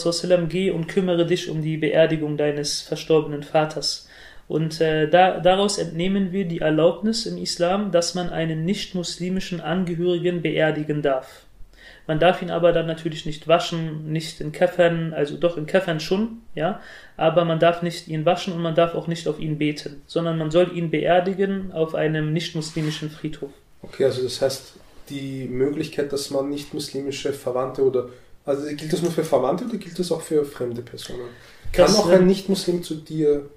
[0.49, 4.09] geh und kümmere dich um die Beerdigung deines verstorbenen Vaters.
[4.49, 10.43] Und äh, da, daraus entnehmen wir die Erlaubnis im Islam, dass man einen nicht-muslimischen Angehörigen
[10.43, 11.47] beerdigen darf.
[12.07, 15.99] Man darf ihn aber dann natürlich nicht waschen, nicht in Käffern, also doch in Käffern
[15.99, 16.81] schon, ja,
[17.17, 20.39] aber man darf nicht ihn waschen und man darf auch nicht auf ihn beten, sondern
[20.39, 23.51] man soll ihn beerdigen auf einem nicht-muslimischen Friedhof.
[23.89, 24.73] Okay, also das heißt,
[25.09, 28.09] die Möglichkeit, dass man nicht-muslimische Verwandte oder,
[28.45, 31.29] also gilt das nur für Verwandte oder gilt das auch für fremde Personen?
[31.73, 33.49] Kann das, auch ein ähm, Nicht-Muslim zu dir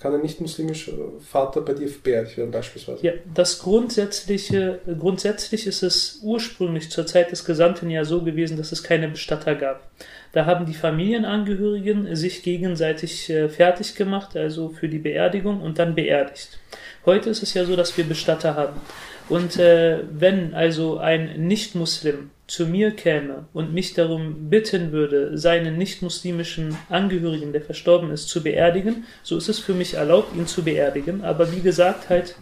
[0.00, 0.92] kann ein nicht-muslimischer
[1.28, 3.04] Vater bei dir beerdigt werden, beispielsweise?
[3.04, 8.70] Ja, das Grundsätzliche, grundsätzlich ist es ursprünglich zur Zeit des Gesandten ja so gewesen, dass
[8.70, 9.90] es keine Bestatter gab.
[10.32, 15.96] Da haben die Familienangehörigen sich gegenseitig äh, fertig gemacht, also für die Beerdigung und dann
[15.96, 16.60] beerdigt.
[17.04, 18.80] Heute ist es ja so, dass wir Bestatter haben.
[19.28, 25.76] Und äh, wenn also ein Nicht-Muslim zu mir käme und mich darum bitten würde, seinen
[25.76, 30.64] nicht-muslimischen Angehörigen, der verstorben ist, zu beerdigen, so ist es für mich erlaubt, ihn zu
[30.64, 31.22] beerdigen.
[31.24, 32.36] Aber wie gesagt, halt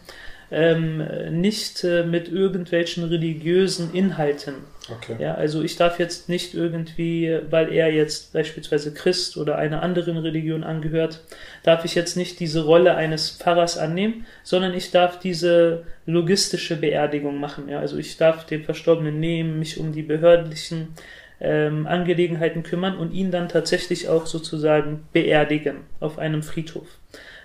[0.57, 1.07] ähm,
[1.39, 4.55] nicht äh, mit irgendwelchen religiösen Inhalten.
[4.91, 5.17] Okay.
[5.19, 10.17] Ja, also ich darf jetzt nicht irgendwie, weil er jetzt beispielsweise Christ oder einer anderen
[10.17, 11.21] Religion angehört,
[11.63, 17.39] darf ich jetzt nicht diese Rolle eines Pfarrers annehmen, sondern ich darf diese logistische Beerdigung
[17.39, 17.69] machen.
[17.69, 20.95] Ja, also ich darf den Verstorbenen nehmen, mich um die behördlichen
[21.39, 26.87] ähm, Angelegenheiten kümmern und ihn dann tatsächlich auch sozusagen beerdigen auf einem Friedhof.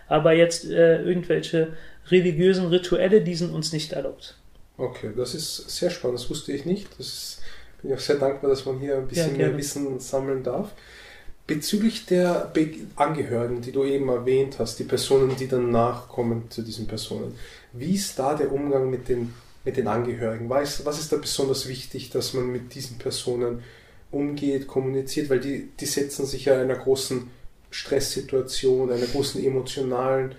[0.07, 1.69] Aber jetzt äh, irgendwelche
[2.09, 4.35] religiösen Rituelle, die sind uns nicht erlaubt.
[4.77, 6.87] Okay, das ist sehr spannend, das wusste ich nicht.
[6.97, 7.41] Das ist,
[7.81, 10.71] bin ich auch sehr dankbar, dass man hier ein bisschen ja, mehr Wissen sammeln darf.
[11.47, 16.61] Bezüglich der Be Angehörigen, die du eben erwähnt hast, die Personen, die dann nachkommen zu
[16.61, 17.35] diesen Personen,
[17.73, 19.33] wie ist da der Umgang mit den,
[19.65, 20.49] mit den Angehörigen?
[20.49, 23.63] Was, was ist da besonders wichtig, dass man mit diesen Personen
[24.11, 25.29] umgeht, kommuniziert?
[25.29, 27.29] Weil die, die setzen sich ja einer großen
[27.69, 30.35] Stresssituation, einer großen emotionalen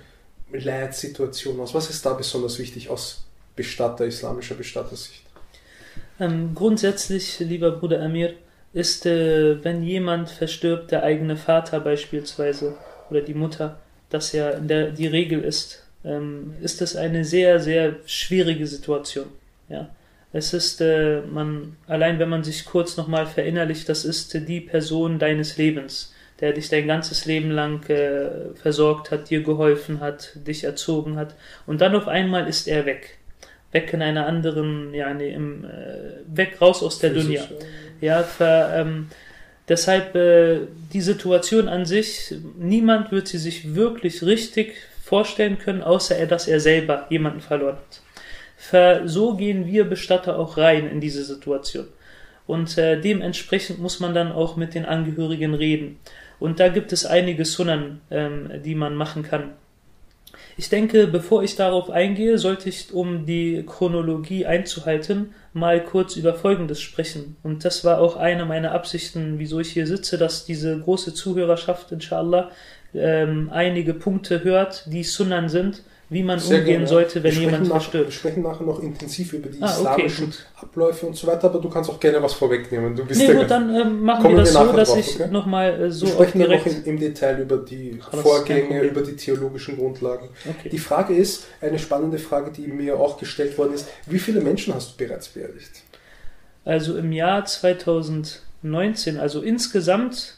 [0.52, 1.74] Leitsituation aus?
[1.74, 3.24] Was ist da besonders wichtig aus
[3.56, 5.22] Bestatter, islamischer Bestattersicht?
[6.20, 8.34] Ähm, grundsätzlich, lieber Bruder Amir,
[8.72, 12.76] ist, äh, wenn jemand verstirbt, der eigene Vater beispielsweise
[13.10, 17.96] oder die Mutter, das ja der, die Regel ist, ähm, ist das eine sehr, sehr
[18.06, 19.26] schwierige Situation.
[19.68, 19.90] Ja.
[20.32, 25.18] Es ist, äh, man, allein wenn man sich kurz nochmal verinnerlicht, das ist die Person
[25.18, 26.11] deines Lebens
[26.42, 31.36] der dich dein ganzes Leben lang äh, versorgt hat, dir geholfen hat, dich erzogen hat.
[31.66, 33.16] Und dann auf einmal ist er weg.
[33.70, 35.68] Weg in einer anderen, ja, nee, im, äh,
[36.26, 37.44] weg raus aus der Dunya.
[38.00, 39.08] Ja, ver, ähm,
[39.68, 46.16] deshalb äh, die Situation an sich, niemand wird sie sich wirklich richtig vorstellen können, außer
[46.16, 48.00] er, dass er selber jemanden verloren hat.
[48.56, 51.86] Ver, so gehen wir Bestatter auch rein in diese Situation.
[52.48, 56.00] Und äh, dementsprechend muss man dann auch mit den Angehörigen reden.
[56.42, 59.52] Und da gibt es einige Sunnen, ähm, die man machen kann.
[60.56, 66.34] Ich denke, bevor ich darauf eingehe, sollte ich, um die Chronologie einzuhalten, mal kurz über
[66.34, 67.36] Folgendes sprechen.
[67.44, 71.92] Und das war auch eine meiner Absichten, wieso ich hier sitze, dass diese große Zuhörerschaft,
[71.92, 72.50] inshallah,
[72.92, 76.86] ähm, einige Punkte hört, die Sunnan sind, wie man Sehr umgehen gerne.
[76.86, 78.06] sollte, wenn jemand nach, verstirbt.
[78.06, 81.58] Wir sprechen nachher noch intensiv über die ah, islamischen okay, Abläufe und so weiter, aber
[81.58, 82.94] du kannst auch gerne was vorwegnehmen.
[82.94, 85.30] Du bist nee, gut, dann ähm, machen wir das so, dass drauf, ich okay?
[85.30, 89.16] nochmal äh, so Wir sprechen ja noch im, im, Detail über die Vorgänge, über die
[89.16, 90.28] theologischen Grundlagen.
[90.48, 90.68] Okay.
[90.68, 94.74] Die Frage ist, eine spannende Frage, die mir auch gestellt worden ist, wie viele Menschen
[94.74, 95.82] hast du bereits beerdigt?
[96.66, 100.36] Also im Jahr 2019, also insgesamt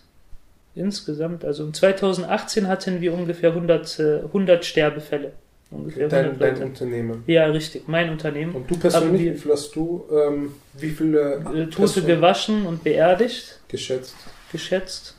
[0.76, 5.32] insgesamt, also 2018 hatten wir ungefähr 100, 100 äh, Sterbefälle
[5.74, 7.24] ungefähr dein, dein Unternehmen.
[7.26, 8.54] Ja, richtig, mein Unternehmen.
[8.54, 13.60] Und du persönlich, wie viel hast du, ähm, wie viele äh, Tote gewaschen und beerdigt?
[13.68, 14.14] Geschätzt.
[14.52, 15.14] Geschätzt.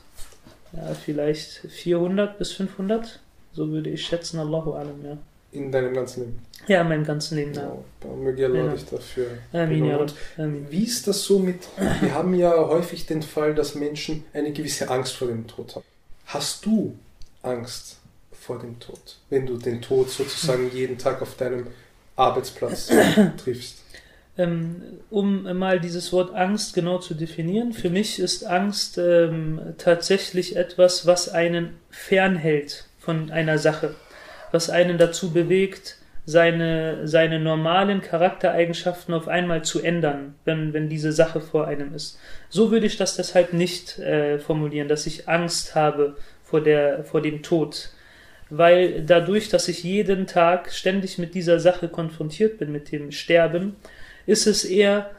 [0.72, 3.20] Ja, vielleicht 400 bis 500.
[3.52, 5.16] So würde ich schätzen, Allahu alam, ja.
[5.52, 6.38] In deinem ganzen Leben?
[6.66, 7.76] Ja, in meinem ganzen Leben, ja.
[8.02, 8.72] Wow, möge Allah ja.
[8.72, 10.04] dich dafür Amin, ja,
[10.36, 10.66] Amin.
[10.68, 11.60] Wie ist das so mit,
[12.00, 15.84] wir haben ja häufig den Fall, dass Menschen eine gewisse Angst vor dem Tod haben.
[16.26, 16.94] Hast du
[17.42, 17.98] Angst
[18.46, 21.66] vor dem Tod, wenn du den Tod sozusagen jeden Tag auf deinem
[22.14, 22.90] Arbeitsplatz
[23.42, 23.82] triffst?
[24.38, 30.56] Ähm, um mal dieses Wort Angst genau zu definieren, für mich ist Angst ähm, tatsächlich
[30.56, 33.94] etwas, was einen fernhält von einer Sache,
[34.52, 41.12] was einen dazu bewegt, seine, seine normalen Charaktereigenschaften auf einmal zu ändern, wenn, wenn diese
[41.12, 42.18] Sache vor einem ist.
[42.50, 47.22] So würde ich das deshalb nicht äh, formulieren, dass ich Angst habe vor, der, vor
[47.22, 47.90] dem Tod
[48.50, 53.76] weil dadurch, dass ich jeden Tag ständig mit dieser Sache konfrontiert bin, mit dem Sterben,
[54.26, 55.10] ist es eher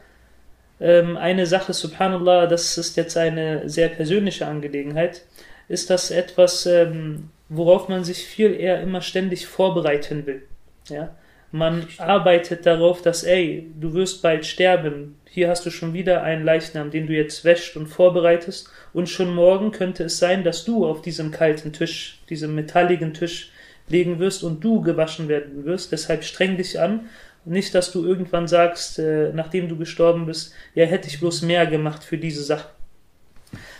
[0.80, 5.24] ähm, eine Sache, subhanallah, das ist jetzt eine sehr persönliche Angelegenheit,
[5.68, 10.42] ist das etwas, ähm, worauf man sich viel eher immer ständig vorbereiten will.
[10.88, 11.14] Ja?
[11.50, 15.17] Man arbeitet darauf, dass, ey, du wirst bald sterben.
[15.30, 18.70] Hier hast du schon wieder einen Leichnam, den du jetzt wäscht und vorbereitest.
[18.92, 23.52] Und schon morgen könnte es sein, dass du auf diesem kalten Tisch, diesem metalligen Tisch
[23.88, 25.92] legen wirst und du gewaschen werden wirst.
[25.92, 27.08] Deshalb streng dich an.
[27.44, 31.66] Nicht, dass du irgendwann sagst, äh, nachdem du gestorben bist, ja, hätte ich bloß mehr
[31.66, 32.68] gemacht für diese Sache.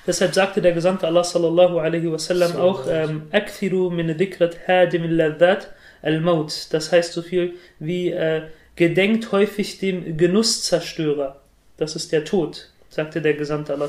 [0.06, 5.04] Deshalb sagte der Gesandte Allah sallallahu alaihi wasallam so, auch, ähm, Akthiru min dhikrat hadim
[6.00, 6.68] al-maut.
[6.70, 8.42] Das heißt so viel wie, äh,
[8.78, 11.40] gedenkt häufig dem Genusszerstörer.
[11.76, 13.88] Das ist der Tod, sagte der Gesandte Allah.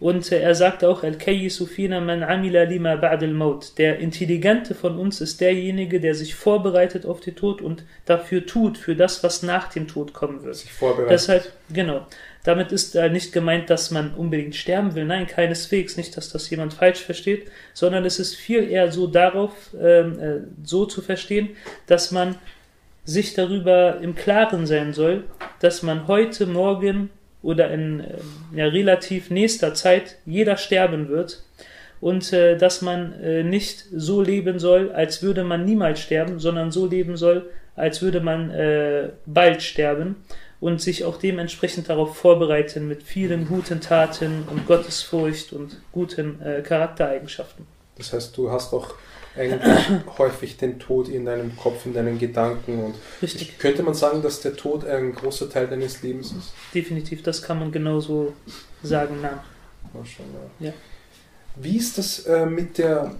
[0.00, 3.78] Und er sagt auch, Al-Kayyisu fina man amila lima ba'd al-Maut.
[3.78, 8.78] Der Intelligente von uns ist derjenige, der sich vorbereitet auf den Tod und dafür tut,
[8.78, 10.56] für das, was nach dem Tod kommen wird.
[10.56, 11.12] Sich vorbereitet.
[11.12, 12.06] Deshalb, genau.
[12.44, 15.04] Damit ist äh, nicht gemeint, dass man unbedingt sterben will.
[15.04, 15.98] Nein, keineswegs.
[15.98, 20.40] Nicht, dass das jemand falsch versteht, sondern es ist viel eher so darauf, ähm, äh,
[20.64, 21.50] so zu verstehen,
[21.86, 22.36] dass man
[23.10, 25.24] sich darüber im Klaren sein soll,
[25.60, 27.10] dass man heute, morgen
[27.42, 28.18] oder in äh,
[28.54, 31.42] ja, relativ nächster Zeit jeder sterben wird
[32.00, 36.70] und äh, dass man äh, nicht so leben soll, als würde man niemals sterben, sondern
[36.70, 40.16] so leben soll, als würde man äh, bald sterben
[40.60, 46.62] und sich auch dementsprechend darauf vorbereiten mit vielen guten Taten und Gottesfurcht und guten äh,
[46.62, 47.66] Charaktereigenschaften.
[47.96, 48.94] Das heißt, du hast auch
[49.36, 52.84] eigentlich häufig den Tod in deinem Kopf, in deinen Gedanken.
[52.84, 53.58] Und Richtig.
[53.58, 56.52] könnte man sagen, dass der Tod ein großer Teil deines Lebens ist?
[56.74, 58.32] Definitiv, das kann man genauso
[58.82, 59.44] sagen, na.
[60.58, 60.72] Ja.
[61.56, 63.14] Wie ist das äh, mit der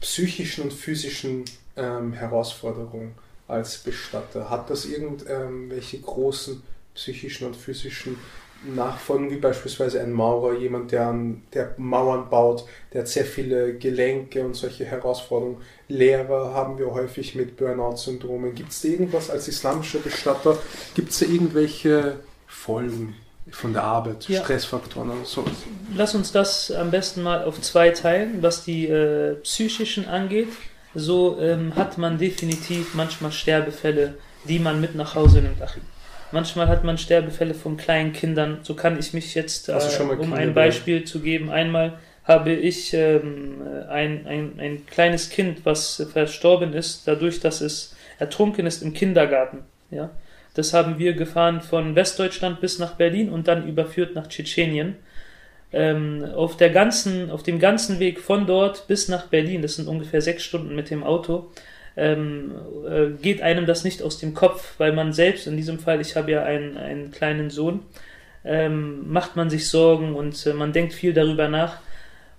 [0.00, 1.44] psychischen und physischen
[1.76, 3.12] ähm, Herausforderung
[3.46, 4.50] als Bestatter?
[4.50, 6.62] Hat das irgendwelche großen
[6.94, 8.16] psychischen und physischen
[8.64, 13.74] nachfolgen, wie beispielsweise ein Maurer, jemand, der, an, der Mauern baut, der hat sehr viele
[13.74, 15.58] Gelenke und solche Herausforderungen.
[15.88, 18.54] Lehrer haben wir häufig mit Burnout-Syndromen.
[18.54, 20.58] Gibt es da irgendwas als islamischer Bestatter?
[20.94, 22.16] Gibt es da irgendwelche
[22.46, 23.14] Folgen
[23.50, 24.42] von der Arbeit, ja.
[24.42, 25.52] Stressfaktoren oder sowas?
[25.94, 28.42] Lass uns das am besten mal auf zwei teilen.
[28.42, 30.48] Was die äh, psychischen angeht,
[30.94, 35.82] so ähm, hat man definitiv manchmal Sterbefälle, die man mit nach Hause nimmt, Achim.
[36.30, 38.58] Manchmal hat man Sterbefälle von kleinen Kindern.
[38.62, 39.78] So kann ich mich jetzt, äh,
[40.18, 46.06] um ein Beispiel zu geben, einmal habe ich ähm, ein, ein, ein kleines Kind, was
[46.12, 49.64] verstorben ist, dadurch, dass es ertrunken ist im Kindergarten.
[49.90, 50.10] Ja?
[50.52, 54.96] Das haben wir gefahren von Westdeutschland bis nach Berlin und dann überführt nach Tschetschenien.
[55.72, 59.88] Ähm, auf, der ganzen, auf dem ganzen Weg von dort bis nach Berlin, das sind
[59.88, 61.50] ungefähr sechs Stunden mit dem Auto,
[61.98, 62.52] ähm,
[62.88, 66.16] äh, geht einem das nicht aus dem Kopf, weil man selbst, in diesem Fall, ich
[66.16, 67.80] habe ja einen, einen kleinen Sohn,
[68.44, 71.80] ähm, macht man sich Sorgen und äh, man denkt viel darüber nach.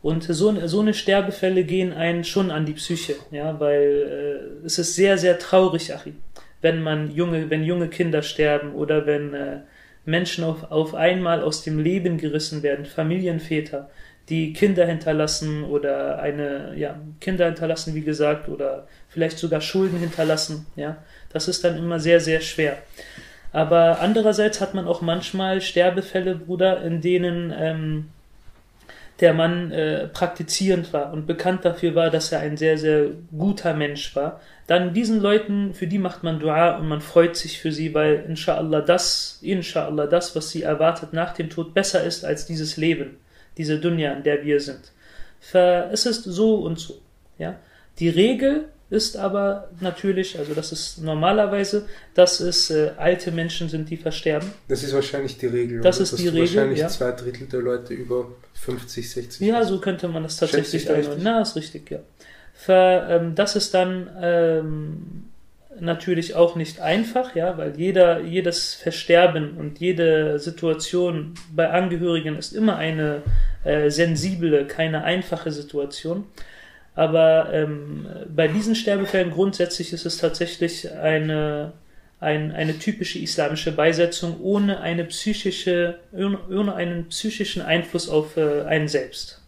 [0.01, 4.79] Und so, so eine Sterbefälle gehen einen schon an die Psyche, ja, weil äh, es
[4.79, 6.15] ist sehr, sehr traurig, Achim,
[6.61, 9.57] wenn man junge, wenn junge Kinder sterben oder wenn äh,
[10.05, 13.89] Menschen auf, auf einmal aus dem Leben gerissen werden, Familienväter,
[14.29, 20.65] die Kinder hinterlassen oder eine, ja, Kinder hinterlassen, wie gesagt, oder vielleicht sogar Schulden hinterlassen.
[20.75, 20.97] Ja,
[21.31, 22.77] das ist dann immer sehr, sehr schwer.
[23.51, 28.09] Aber andererseits hat man auch manchmal Sterbefälle, Bruder, in denen ähm,
[29.19, 33.73] der Mann äh, praktizierend war und bekannt dafür war, dass er ein sehr, sehr guter
[33.73, 34.39] Mensch war.
[34.67, 38.23] Dann diesen Leuten, für die macht man Dua und man freut sich für sie, weil
[38.27, 43.17] inshallah das, inshallah das, was sie erwartet nach dem Tod, besser ist als dieses Leben,
[43.57, 44.91] diese Dunya, in der wir sind.
[45.51, 47.01] Es ist so und so.
[47.39, 47.55] Ja?
[47.97, 53.89] Die Regel ist aber natürlich, also das ist normalerweise, dass es äh, alte Menschen sind,
[53.89, 54.51] die versterben.
[54.67, 55.81] Das ist wahrscheinlich die Regel.
[55.81, 56.03] Das oder?
[56.03, 56.41] ist das die Regel.
[56.41, 56.87] Wahrscheinlich ja.
[56.87, 59.47] zwei Drittel der Leute über 50, 60.
[59.47, 61.19] Ja, so könnte man das tatsächlich einordnen.
[61.21, 61.99] Na, ist richtig, ja.
[62.53, 65.29] Für, ähm, das ist dann ähm,
[65.79, 72.53] natürlich auch nicht einfach, ja, weil jeder, jedes Versterben und jede Situation bei Angehörigen ist
[72.53, 73.21] immer eine
[73.63, 76.25] äh, sensible, keine einfache Situation.
[76.99, 81.71] Aber ähm, bei diesen Sterbefällen grundsätzlich ist es tatsächlich eine,
[82.19, 88.89] ein, eine typische islamische Beisetzung ohne, eine psychische, ohne einen psychischen Einfluss auf äh, einen
[88.89, 89.38] selbst.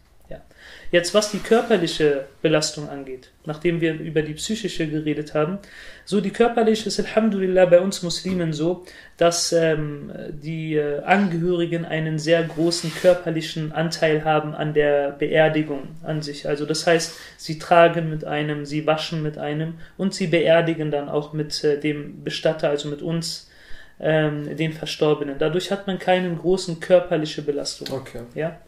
[0.92, 5.58] Jetzt, was die körperliche Belastung angeht, nachdem wir über die psychische geredet haben,
[6.04, 8.84] so die körperliche ist Alhamdulillah bei uns Muslimen so,
[9.16, 16.20] dass ähm, die äh, Angehörigen einen sehr großen körperlichen Anteil haben an der Beerdigung an
[16.20, 16.46] sich.
[16.46, 21.08] Also das heißt, sie tragen mit einem, sie waschen mit einem und sie beerdigen dann
[21.08, 23.50] auch mit äh, dem Bestatter, also mit uns,
[23.98, 25.36] ähm, den Verstorbenen.
[25.38, 27.88] Dadurch hat man keine großen körperliche Belastung.
[27.90, 28.22] Okay.
[28.34, 28.58] Ja,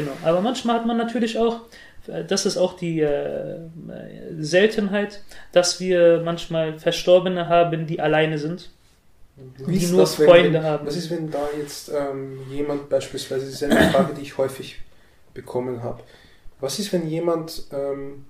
[0.00, 0.12] genau.
[0.24, 1.60] Aber manchmal hat man natürlich auch
[2.28, 3.58] das ist auch die äh,
[4.38, 5.20] Seltenheit,
[5.52, 8.70] dass wir manchmal Verstorbene haben, die alleine sind.
[9.58, 10.86] Wie die nur das, Freunde wenn, haben.
[10.86, 14.78] Was ist, wenn da jetzt ähm, jemand beispielsweise, das ist eine Frage, die ich häufig
[15.32, 16.02] bekommen habe.
[16.60, 18.24] Was ist, wenn jemand ähm,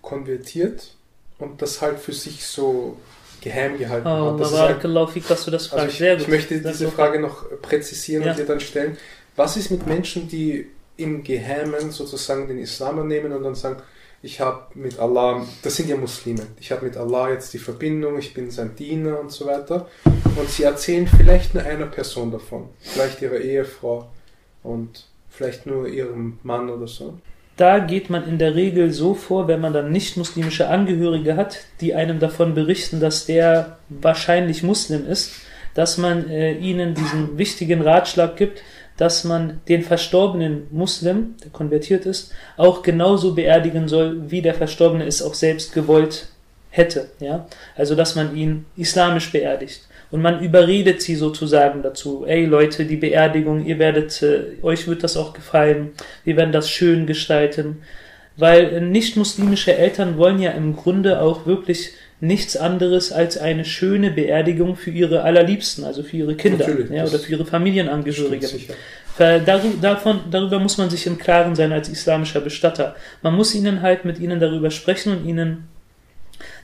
[0.00, 0.94] konvertiert
[1.38, 2.96] und das halt für sich so
[3.42, 4.40] geheim gehalten Oh, hat?
[4.40, 5.92] Das halt, fik, dass du das also fragst.
[5.92, 6.22] ich, Sehr gut.
[6.22, 8.30] ich möchte Das diese Frage noch präzisieren Ja.
[8.30, 8.96] und dir dann stellen.
[9.36, 13.82] Was ist mit Menschen, die im Geheimen sozusagen den Islam annehmen und dann sagen,
[14.22, 18.18] ich habe mit Allah, das sind ja Muslime, ich habe mit Allah jetzt die Verbindung,
[18.18, 19.88] ich bin sein Diener und so weiter.
[20.36, 24.08] Und sie erzählen vielleicht nur einer Person davon, vielleicht ihrer Ehefrau
[24.62, 27.14] und vielleicht nur ihrem Mann oder so.
[27.56, 31.58] Da geht man in der Regel so vor, wenn man dann nicht muslimische Angehörige hat,
[31.80, 35.32] die einem davon berichten, dass der wahrscheinlich Muslim ist,
[35.74, 38.62] dass man äh, ihnen diesen wichtigen Ratschlag gibt,
[38.96, 45.04] dass man den verstorbenen Muslim, der konvertiert ist, auch genauso beerdigen soll, wie der Verstorbene
[45.04, 46.28] es auch selbst gewollt
[46.70, 47.10] hätte.
[47.20, 47.46] Ja?
[47.76, 49.82] Also, dass man ihn islamisch beerdigt.
[50.10, 52.24] Und man überredet sie sozusagen dazu.
[52.26, 55.92] Ey Leute, die Beerdigung, ihr werdet, äh, euch wird das auch gefallen.
[56.24, 57.82] Wir werden das schön gestalten.
[58.36, 61.92] Weil äh, nicht-muslimische Eltern wollen ja im Grunde auch wirklich
[62.22, 67.18] nichts anderes als eine schöne Beerdigung für ihre Allerliebsten, also für ihre Kinder ja, oder
[67.18, 68.46] für ihre Familienangehörige.
[68.46, 68.74] Stimmt sicher.
[69.16, 72.94] Ver- darü- Davon, darüber muss man sich im Klaren sein als islamischer Bestatter.
[73.22, 75.64] Man muss ihnen halt mit ihnen darüber sprechen und ihnen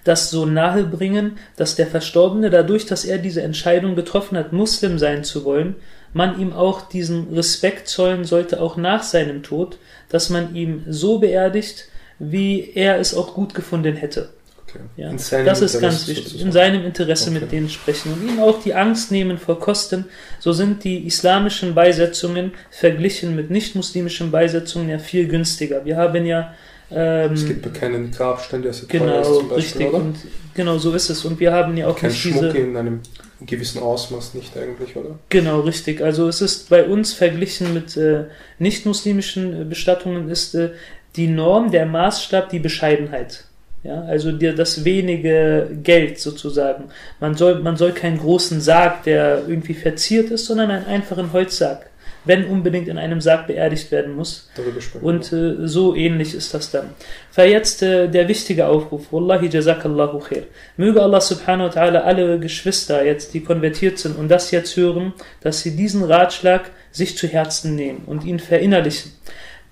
[0.04, 4.96] das so nahe bringen, dass der Verstorbene, dadurch, dass er diese Entscheidung getroffen hat, Muslim
[4.96, 5.74] sein zu wollen,
[6.12, 11.18] man ihm auch diesen Respekt zollen sollte, auch nach seinem Tod, dass man ihm so
[11.18, 11.88] beerdigt,
[12.20, 14.28] wie er es auch gut gefunden hätte.
[14.68, 14.80] Okay.
[14.96, 16.24] Ja, In seinem das ist Interesse ganz wichtig.
[16.24, 16.46] sozusagen.
[16.46, 17.40] In seinem Interesse Okay.
[17.40, 20.04] mit denen sprechen und ihnen auch die Angst nehmen vor Kosten.
[20.40, 25.84] So sind die islamischen Beisetzungen verglichen mit nicht-muslimischen Beisetzungen ja viel günstiger.
[25.84, 26.54] Wir haben ja
[26.90, 29.96] ähm, Es gibt ja keinen Grabstein, der so teuer ist genau zum Beispiel, richtig oder?
[29.98, 30.16] und
[30.54, 31.24] genau so ist es.
[31.24, 33.00] Und wir haben ja auch Kein nicht Schmuck diese in einem
[33.40, 35.18] gewissen Ausmaß nicht eigentlich, oder?
[35.28, 36.02] Genau, richtig.
[36.02, 38.24] Also es ist bei uns verglichen mit äh,
[38.58, 40.70] nicht-muslimischen äh, Bestattungen ist äh,
[41.16, 43.44] die Norm, der Maßstab, die Bescheidenheit.
[43.84, 46.84] Ja, also dir das wenige Geld sozusagen.
[47.20, 51.88] Man soll, man soll keinen großen Sarg, der irgendwie verziert ist, sondern einen einfachen Holzsarg,
[52.24, 54.50] wenn unbedingt in einem Sarg beerdigt werden muss.
[54.56, 56.90] Darüber sprechen Und äh, so ähnlich ist das dann.
[57.30, 59.12] Für jetzt äh, der wichtige Aufruf.
[59.12, 60.42] Wallahi jazakallahu khair.
[60.76, 65.12] Möge Allah subhanahu wa ta'ala alle Geschwister jetzt, die konvertiert sind und das jetzt hören,
[65.40, 69.12] dass sie diesen Ratschlag sich zu Herzen nehmen und ihn verinnerlichen.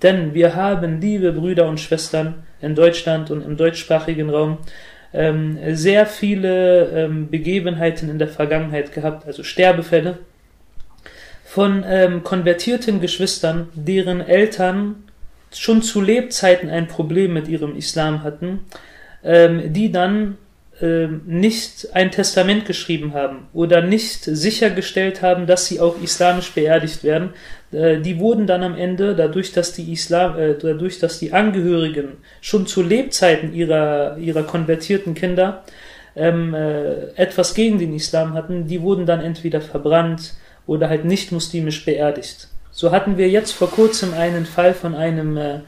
[0.02, 4.58] Denn wir haben, liebe Brüder und Schwestern in Deutschland und im deutschsprachigen Raum,
[5.14, 10.18] ähm, sehr viele ähm, Begebenheiten in der Vergangenheit gehabt, also Sterbefälle,
[11.44, 15.04] von ähm, konvertierten Geschwistern, deren Eltern
[15.54, 18.66] schon zu Lebzeiten ein Problem mit ihrem Islam hatten,
[19.24, 20.36] ähm, die dann
[20.82, 27.02] ähm, nicht ein Testament geschrieben haben oder nicht sichergestellt haben, dass sie auch islamisch beerdigt
[27.02, 27.30] werden.
[27.72, 32.18] Äh, die wurden dann am Ende, dadurch, dass die Islam, äh, dadurch, dass die Angehörigen
[32.40, 35.64] schon zu Lebzeiten ihrer, ihrer konvertierten Kinder
[36.14, 40.34] ähm, äh, etwas gegen den Islam hatten, die wurden dann entweder verbrannt
[40.66, 42.48] oder halt nicht muslimisch beerdigt.
[42.70, 45.60] So hatten wir jetzt vor kurzem einen Fall von einem äh,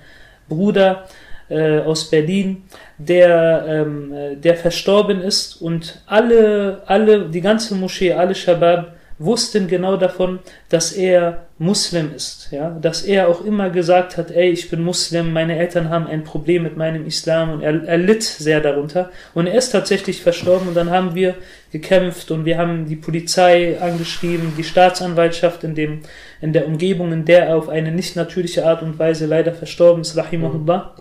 [0.48, 1.06] Bruder
[1.48, 2.64] äh, aus Berlin,
[2.98, 9.66] der, ähm, äh, der verstorben ist und alle, alle, die ganze Moschee, alle Shabab wussten
[9.66, 14.70] genau davon, dass er Muslim ist, ja, dass er auch immer gesagt hat, ey, ich
[14.70, 18.60] bin Muslim, meine Eltern haben ein Problem mit meinem Islam und er, er litt sehr
[18.60, 19.10] darunter.
[19.34, 21.34] Und er ist tatsächlich verstorben und dann haben wir
[21.72, 26.02] gekämpft und wir haben die Polizei angeschrieben, die Staatsanwaltschaft in dem,
[26.40, 30.02] in der Umgebung, in der er auf eine nicht natürliche Art und Weise leider verstorben
[30.02, 30.94] ist, rahimahullah.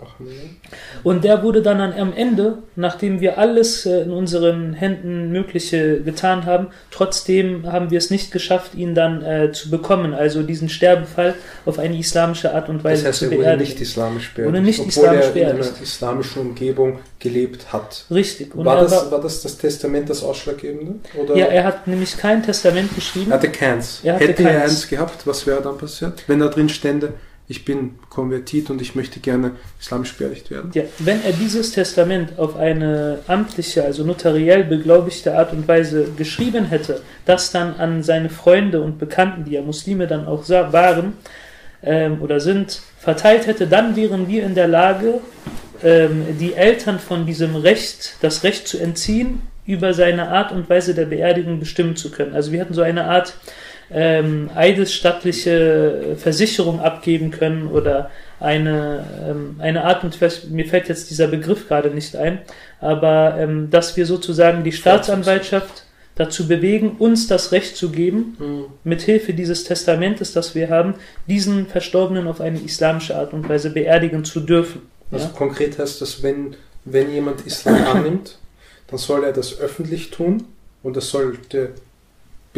[1.04, 6.00] Und der wurde dann an- am Ende, nachdem wir alles äh, in unseren Händen Mögliche
[6.02, 10.68] getan haben, trotzdem haben wir es nicht geschafft, ihn dann äh, zu bekommen, also diesen
[10.68, 13.68] Sterbefall auf eine islamische Art und Das Weise heißt, zu er wurde beerdigen.
[13.70, 15.82] nicht islamisch beerdigt, Wurde nicht obwohl islamisch er in einer beerdigt.
[15.82, 18.04] islamischen Umgebung gelebt hat.
[18.10, 18.54] Richtig.
[18.54, 20.94] Und War er das, war das das Testament das Ausschlaggebende?
[21.16, 23.30] Oder ja, er hat nämlich kein Testament geschrieben.
[23.30, 24.00] er hatte keins.
[24.02, 24.62] Er hatte Hätte er keins.
[24.72, 26.24] eins gehabt, was wäre dann passiert?
[26.26, 27.12] Wenn da drin stände,
[27.50, 30.70] ich bin konvertiert und ich möchte gerne islamisch beerdigt werden.
[30.74, 36.66] Ja, wenn er dieses Testament auf eine amtliche, also notariell beglaubigte Art und Weise geschrieben
[36.66, 41.14] hätte, das dann an seine Freunde und Bekannten, die ja Muslime dann auch waren
[41.82, 45.20] ähm, oder sind, verteilt hätte, dann wären wir in der Lage,
[45.82, 50.94] ähm, die Eltern von diesem Recht, das Recht zu entziehen, über seine Art und Weise
[50.94, 52.34] der Beerdigung bestimmen zu können.
[52.34, 53.34] Also wir hatten so eine Art
[53.90, 58.10] ähm, eidesstattliche Versicherung abgeben können oder
[58.40, 60.18] eine, ähm, eine Art, und
[60.50, 62.40] mir fällt jetzt dieser Begriff gerade nicht ein,
[62.80, 65.84] aber ähm, dass wir sozusagen die Staatsanwaltschaft
[66.14, 68.64] dazu bewegen, uns das Recht zu geben, mhm.
[68.84, 70.94] mit Hilfe dieses Testamentes, das wir haben,
[71.28, 74.82] diesen Verstorbenen auf eine islamische Art und Weise beerdigen zu dürfen.
[75.12, 75.32] Also ja?
[75.32, 78.38] konkret heißt das, wenn, wenn jemand Islam annimmt,
[78.88, 80.44] dann soll er das öffentlich tun
[80.82, 81.70] und das sollte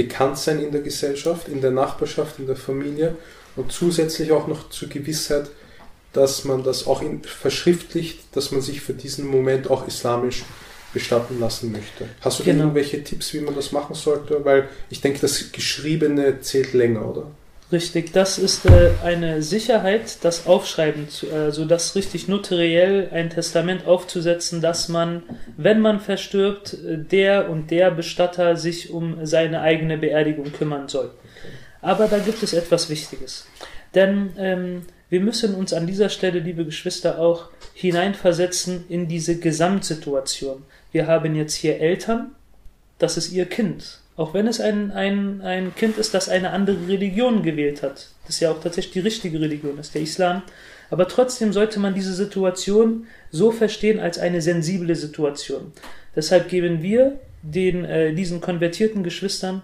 [0.02, 3.16] bekannt sein in der Gesellschaft, in der Nachbarschaft, in der Familie
[3.56, 5.50] und zusätzlich auch noch zur Gewissheit,
[6.14, 10.44] dass man das auch in, verschriftlicht, dass man sich für diesen Moment auch islamisch
[10.94, 12.08] bestatten lassen möchte.
[12.22, 12.64] Hast du genau.
[12.64, 14.42] irgendwelche Tipps, wie man das machen sollte?
[14.44, 17.30] Weil ich denke, das Geschriebene zählt länger, oder?
[17.72, 23.86] Richtig, das ist äh, eine Sicherheit, das Aufschreiben, zu, also das richtig notariell ein Testament
[23.86, 25.22] aufzusetzen, dass man,
[25.56, 31.12] wenn man verstirbt, äh, der und der Bestatter sich um seine eigene Beerdigung kümmern soll.
[31.80, 33.46] Aber da gibt es etwas Wichtiges.
[33.94, 40.64] Denn ähm, wir müssen uns an dieser Stelle, liebe Geschwister, auch hineinversetzen in diese Gesamtsituation.
[40.90, 42.32] Wir haben jetzt hier Eltern,
[42.98, 43.99] das ist ihr Kind.
[44.16, 48.08] Auch wenn es ein, ein, ein Kind ist, das eine andere Religion gewählt hat.
[48.26, 50.42] Das ja auch tatsächlich die richtige Religion, ist der Islam.
[50.90, 55.72] Aber trotzdem sollte man diese Situation so verstehen als eine sensible Situation.
[56.14, 59.62] Deshalb geben wir den, äh, diesen konvertierten Geschwistern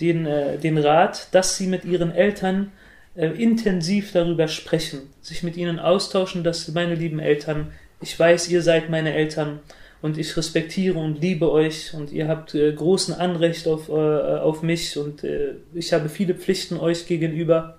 [0.00, 2.72] den, äh, den Rat, dass sie mit ihren Eltern
[3.14, 8.62] äh, intensiv darüber sprechen, sich mit ihnen austauschen, dass meine lieben Eltern, ich weiß, ihr
[8.62, 9.60] seid meine Eltern,
[10.04, 11.94] und ich respektiere und liebe euch.
[11.94, 14.98] Und ihr habt äh, großen Anrecht auf, äh, auf mich.
[14.98, 17.78] Und äh, ich habe viele Pflichten euch gegenüber,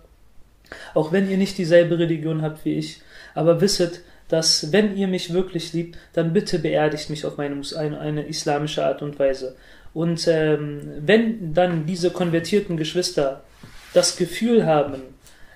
[0.96, 3.00] auch wenn ihr nicht dieselbe Religion habt wie ich,
[3.36, 8.00] aber wisset, dass wenn ihr mich wirklich liebt, dann bitte beerdigt mich auf meine, eine,
[8.00, 9.56] eine islamische Art und Weise.
[9.94, 13.44] Und ähm, wenn dann diese konvertierten Geschwister
[13.94, 15.04] das Gefühl haben,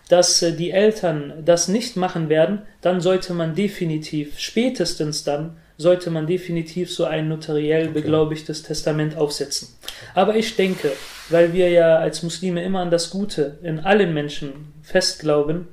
[0.07, 6.11] dass äh, die Eltern das nicht machen werden, dann sollte man definitiv spätestens dann sollte
[6.11, 7.93] man definitiv so ein notariell okay.
[7.93, 9.69] beglaubigtes Testament aufsetzen.
[10.13, 10.91] Aber ich denke,
[11.29, 15.69] weil wir ja als Muslime immer an das Gute in allen Menschen festglauben,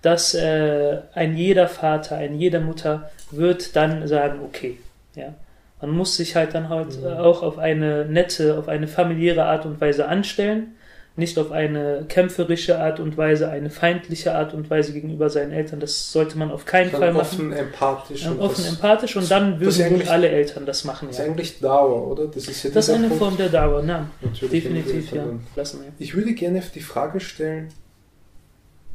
[0.00, 4.78] dass äh, ein jeder Vater, ein jeder Mutter wird dann sagen, okay,
[5.14, 5.34] ja,
[5.82, 7.06] man muss sich halt dann halt mhm.
[7.08, 10.74] auch auf eine nette, auf eine familiäre Art und Weise anstellen
[11.20, 15.78] nicht auf eine kämpferische Art und Weise, eine feindliche Art und Weise gegenüber seinen Eltern.
[15.78, 17.20] Das sollte man auf keinen Fall machen.
[17.20, 18.24] Offen, empathisch.
[18.24, 21.06] Ja, offen, empathisch und dann würden alle Eltern das machen.
[21.08, 22.26] Das ist eigentlich Dauer, oder?
[22.26, 23.22] Das ist, ja das ist eine Punkt.
[23.22, 24.10] Form der Dauer, na,
[24.50, 25.26] definitiv, ja.
[25.54, 25.92] Lassen wir.
[26.00, 27.68] Ich würde gerne die Frage stellen,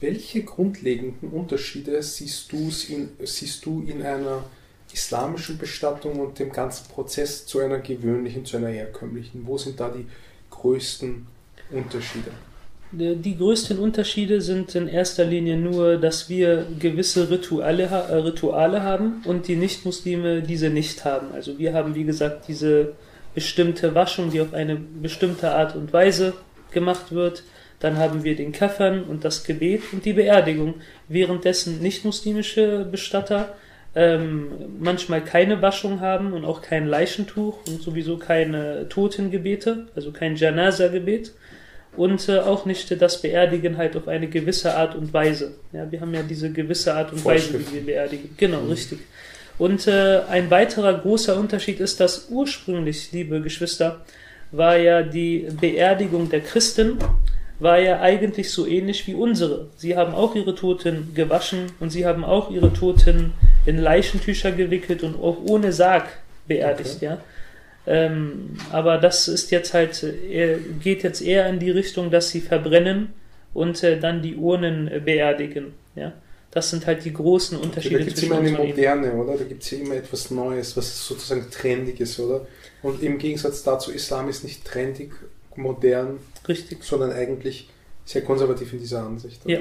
[0.01, 2.51] welche grundlegenden Unterschiede siehst,
[2.89, 4.43] in, siehst du in einer
[4.93, 9.45] islamischen Bestattung und dem ganzen Prozess zu einer gewöhnlichen, zu einer herkömmlichen?
[9.45, 10.05] Wo sind da die
[10.49, 11.28] größten
[11.72, 12.32] Unterschiede?
[12.91, 19.22] Die größten Unterschiede sind in erster Linie nur, dass wir gewisse Rituale, äh, Rituale haben
[19.26, 21.28] und die Nichtmuslime diese nicht haben.
[21.34, 22.93] Also wir haben, wie gesagt, diese
[23.34, 26.34] bestimmte Waschung, die auf eine bestimmte Art und Weise
[26.72, 27.43] gemacht wird.
[27.80, 30.76] Dann haben wir den Kaffern und das Gebet und die Beerdigung.
[31.09, 33.55] Währenddessen nichtmuslimische Bestatter
[33.93, 40.36] ähm, manchmal keine Waschung haben und auch kein Leichentuch und sowieso keine Totengebete, also kein
[40.36, 41.34] Janaza-Gebet
[41.98, 45.56] und äh, auch nicht das Beerdigen halt auf eine gewisse Art und Weise.
[45.74, 48.30] Ja, wir haben ja diese gewisse Art und Weise, wie wir beerdigen.
[48.38, 48.72] Genau, mhm.
[48.72, 49.00] richtig.
[49.58, 54.02] Und äh, ein weiterer großer Unterschied ist, dass ursprünglich, liebe Geschwister,
[54.52, 56.98] war ja die Beerdigung der Christen
[57.60, 59.68] war ja eigentlich so ähnlich wie unsere.
[59.78, 63.34] Sie haben auch ihre Toten gewaschen und sie haben auch ihre Toten
[63.66, 66.06] in Leichentücher gewickelt und auch ohne Sarg
[66.48, 67.06] beerdigt, okay.
[67.06, 67.18] ja.
[67.88, 72.42] Ähm, aber das ist jetzt halt, äh, geht jetzt eher in die Richtung, dass sie
[72.42, 73.14] verbrennen
[73.54, 75.74] und äh, dann die Urnen äh, beerdigen.
[75.96, 76.14] Ja?
[76.52, 77.96] Das sind halt die großen Unterschiede.
[77.96, 79.38] Okay, da gibt es immer eine moderne, oder?
[79.38, 82.48] Da gibt es ja immer etwas Neues, was sozusagen trendig ist, oder?
[82.82, 85.12] Und im Gegensatz dazu, Islam ist nicht trendig,
[85.56, 86.84] modern, Richtig.
[86.84, 87.70] sondern eigentlich
[88.06, 89.46] sehr konservativ in dieser Ansicht.
[89.46, 89.54] Oder?
[89.54, 89.60] Ja.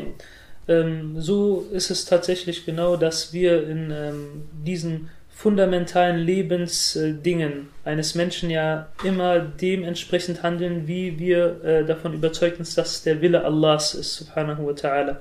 [0.67, 5.11] Ähm, so ist es tatsächlich genau, dass wir in ähm, diesen
[5.45, 13.03] fundamentalen Lebensdingen eines Menschen ja immer dementsprechend handeln, wie wir äh, davon überzeugt sind, dass
[13.03, 15.17] der Wille Allahs ist, subhanahu wa ta'ala.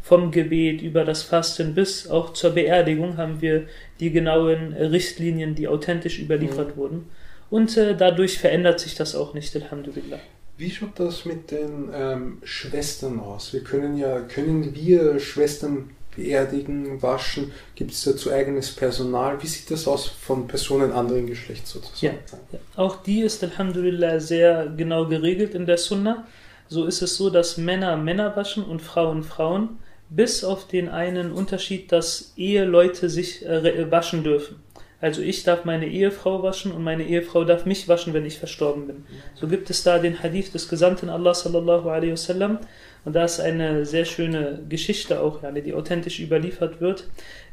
[0.00, 3.66] Vom Gebet über das Fasten bis auch zur Beerdigung haben wir
[4.00, 6.80] die genauen Richtlinien, die authentisch überliefert mhm.
[6.80, 7.10] wurden.
[7.50, 10.20] Und äh, dadurch verändert sich das auch nicht, Alhamdulillah.
[10.56, 13.52] Wie schaut das mit den ähm, Schwestern aus?
[13.52, 17.52] Wir können ja, können wir Schwestern beerdigen, waschen?
[17.74, 19.40] Gibt es dazu eigenes Personal?
[19.42, 22.18] Wie sieht das aus von Personen anderen Geschlechts sozusagen?
[22.52, 26.26] Ja, auch die ist Alhamdulillah sehr genau geregelt in der Sunna.
[26.68, 31.32] so ist es so, dass Männer Männer waschen und Frauen Frauen, bis auf den einen
[31.32, 34.65] Unterschied, dass Eheleute sich äh, waschen dürfen.
[35.00, 38.86] Also ich darf meine Ehefrau waschen und meine Ehefrau darf mich waschen, wenn ich verstorben
[38.86, 39.04] bin.
[39.34, 42.58] So gibt es da den Hadith des Gesandten Allah sallallahu alaihi wasallam
[43.06, 47.04] und da ist eine sehr schöne Geschichte auch, die authentisch überliefert wird,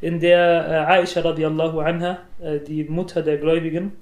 [0.02, 3.94] in der äh, Aisha radiallahu anha, äh, die Mutter der Gläubigen,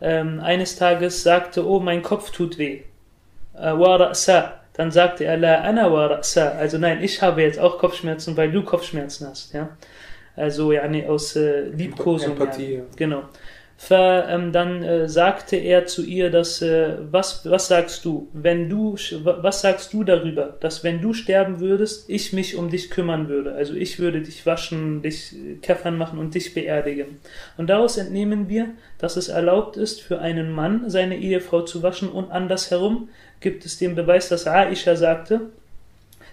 [0.00, 2.80] ähm, eines Tages sagte, oh mein Kopf tut weh.
[3.54, 4.52] Äh, wa ra'sa.
[4.72, 6.56] Dann sagte er, la ana wa ra'sa.
[6.56, 9.52] Also nein, ich habe jetzt auch Kopfschmerzen, weil du Kopfschmerzen hast.
[9.52, 9.76] Ja?
[10.36, 12.32] Also yani aus äh, Liebkosung.
[12.32, 12.74] Empathie.
[12.74, 12.82] Ja.
[12.96, 13.22] Genau.
[13.76, 18.68] Ver, ähm, dann äh, sagte er zu ihr, dass äh, was was sagst du, wenn
[18.68, 23.28] du was sagst du darüber, dass wenn du sterben würdest, ich mich um dich kümmern
[23.28, 23.52] würde.
[23.52, 27.18] Also ich würde dich waschen, dich Käffern machen und dich beerdigen.
[27.56, 28.68] Und daraus entnehmen wir,
[28.98, 33.08] dass es erlaubt ist für einen Mann seine Ehefrau zu waschen und andersherum
[33.40, 35.50] gibt es den Beweis, dass Aisha sagte,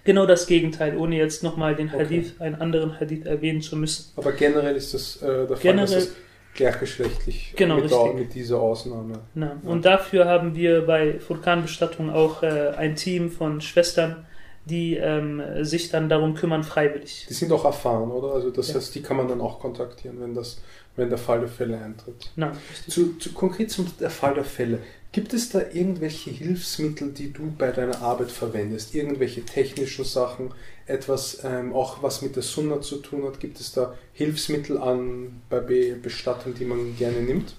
[0.03, 2.43] genau das Gegenteil, ohne jetzt nochmal den Hadith, okay.
[2.43, 4.11] einen anderen Hadith erwähnen zu müssen.
[4.15, 6.15] Aber generell ist das äh, der Fall, generell, dass es
[6.53, 9.19] gleichgeschlechtlich genau, mit, da, mit, dieser Ausnahme.
[9.35, 9.57] Ja.
[9.63, 14.25] Und dafür haben wir bei Furkan-Bestattung auch äh, ein Team von Schwestern,
[14.65, 17.25] die ähm, sich dann darum kümmern, freiwillig.
[17.29, 18.33] Die sind auch erfahren, oder?
[18.33, 18.75] Also das ja.
[18.75, 20.61] heißt, die kann man dann auch kontaktieren, wenn das,
[20.95, 22.31] wenn der Fall der Fälle eintritt.
[22.35, 22.51] Nein,
[22.87, 24.79] zu, zu, konkret zum der Fall der Fälle.
[25.13, 28.95] Gibt es da irgendwelche Hilfsmittel, die du bei deiner Arbeit verwendest?
[28.95, 30.53] Irgendwelche technischen Sachen,
[30.85, 33.41] etwas ähm, auch was mit der Sunna zu tun hat?
[33.41, 37.55] Gibt es da Hilfsmittel an bei Bestattung, die man gerne nimmt?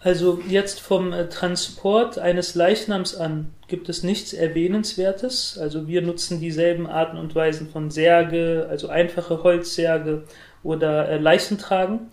[0.00, 5.58] Also jetzt vom äh, Transport eines Leichnams an gibt es nichts Erwähnenswertes.
[5.58, 10.22] Also wir nutzen dieselben Arten und Weisen von Särge, also einfache Holzsärge
[10.62, 12.08] oder äh, Leichentragen.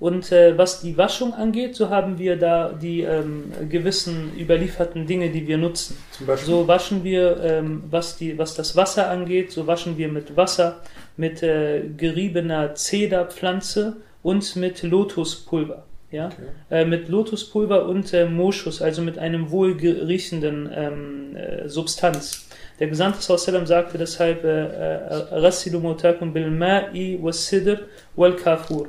[0.00, 5.28] Und äh, was die Waschung angeht, so haben wir da die ähm, gewissen überlieferten Dinge,
[5.28, 5.98] die wir nutzen.
[6.12, 6.46] Zum Beispiel?
[6.46, 10.80] So waschen wir, ähm, was, die, was das Wasser angeht, so waschen wir mit Wasser,
[11.18, 15.84] mit äh, geriebener Zederpflanze und mit Lotuspulver.
[16.10, 16.28] Ja?
[16.28, 16.80] Okay.
[16.80, 22.48] Äh, mit Lotuspulver und äh, Moschus, also mit einem wohlriechenden ähm, äh, Substanz.
[22.78, 27.80] Der Gesandte Sallam sagte deshalb, äh, äh, Rassilu motakum bil ma'i was sidr
[28.16, 28.88] wal kafur.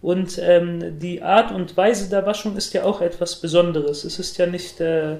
[0.00, 4.04] Und ähm, die Art und Weise der Waschung ist ja auch etwas Besonderes.
[4.04, 5.16] Es ist ja nicht äh,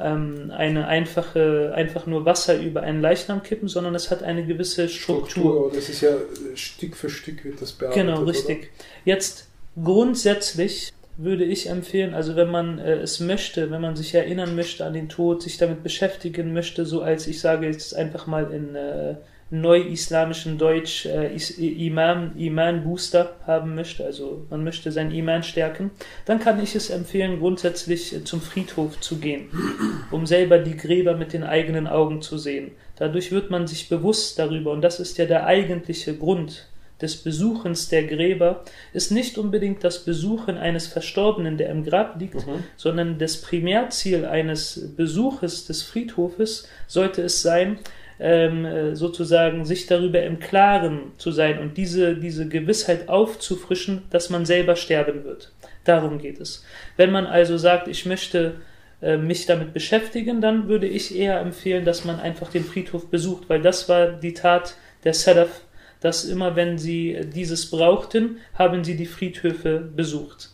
[0.00, 4.88] ähm, eine einfache, einfach nur Wasser über einen Leichnam kippen, sondern es hat eine gewisse
[4.88, 5.28] Struktur.
[5.28, 6.12] Struktur das ist ja
[6.54, 8.06] Stück für Stück wird das bearbeitet.
[8.06, 8.58] Genau, richtig.
[8.58, 8.68] Oder?
[9.04, 9.48] Jetzt
[9.82, 14.84] grundsätzlich würde ich empfehlen, also wenn man äh, es möchte, wenn man sich erinnern möchte
[14.84, 18.74] an den Tod, sich damit beschäftigen möchte, so als ich sage jetzt einfach mal in
[18.74, 19.14] äh,
[19.60, 25.90] neu-islamischem Deutsch äh, Iman, Iman Booster haben möchte, also man möchte sein Iman stärken,
[26.24, 29.48] dann kann ich es empfehlen, grundsätzlich zum Friedhof zu gehen,
[30.10, 32.72] um selber die Gräber mit den eigenen Augen zu sehen.
[32.96, 36.68] Dadurch wird man sich bewusst darüber, und das ist ja der eigentliche Grund
[37.00, 42.46] des Besuchens der Gräber, ist nicht unbedingt das Besuchen eines Verstorbenen, der im Grab liegt,
[42.46, 42.64] mhm.
[42.76, 47.78] sondern das Primärziel eines Besuches des Friedhofes sollte es sein,
[48.20, 54.30] ähm, äh, sozusagen sich darüber im Klaren zu sein und diese, diese Gewissheit aufzufrischen, dass
[54.30, 55.52] man selber sterben wird.
[55.84, 56.64] Darum geht es.
[56.96, 58.54] Wenn man also sagt, ich möchte
[59.02, 63.48] äh, mich damit beschäftigen, dann würde ich eher empfehlen, dass man einfach den Friedhof besucht,
[63.48, 65.60] weil das war die Tat der Salaf,
[66.00, 70.53] dass immer wenn sie dieses brauchten, haben sie die Friedhöfe besucht.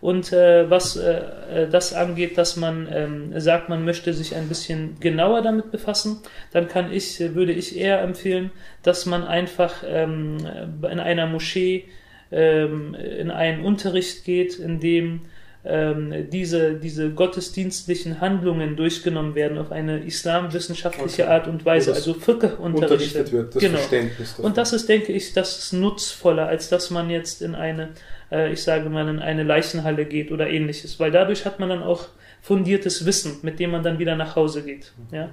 [0.00, 1.20] Und äh, was äh,
[1.52, 6.18] äh, das angeht, dass man ähm, sagt, man möchte sich ein bisschen genauer damit befassen,
[6.52, 8.50] dann kann ich, würde ich eher empfehlen,
[8.82, 10.38] dass man einfach ähm,
[10.82, 11.86] in einer Moschee
[12.30, 15.22] ähm, in einen Unterricht geht, in dem
[15.64, 21.32] ähm, diese, diese gottesdienstlichen Handlungen durchgenommen werden auf eine islamwissenschaftliche okay.
[21.32, 23.78] Art und Weise, also Fiqh unterrichtet wird, das genau.
[23.78, 24.38] Verständnis.
[24.38, 27.88] Und das ist, denke ich, das ist nutzvoller, als dass man jetzt in eine
[28.30, 31.82] äh, ich sage mal, in eine Leichenhalle geht oder ähnliches, weil dadurch hat man dann
[31.82, 32.08] auch
[32.42, 34.92] fundiertes Wissen, mit dem man dann wieder nach Hause geht.
[35.10, 35.30] Ja?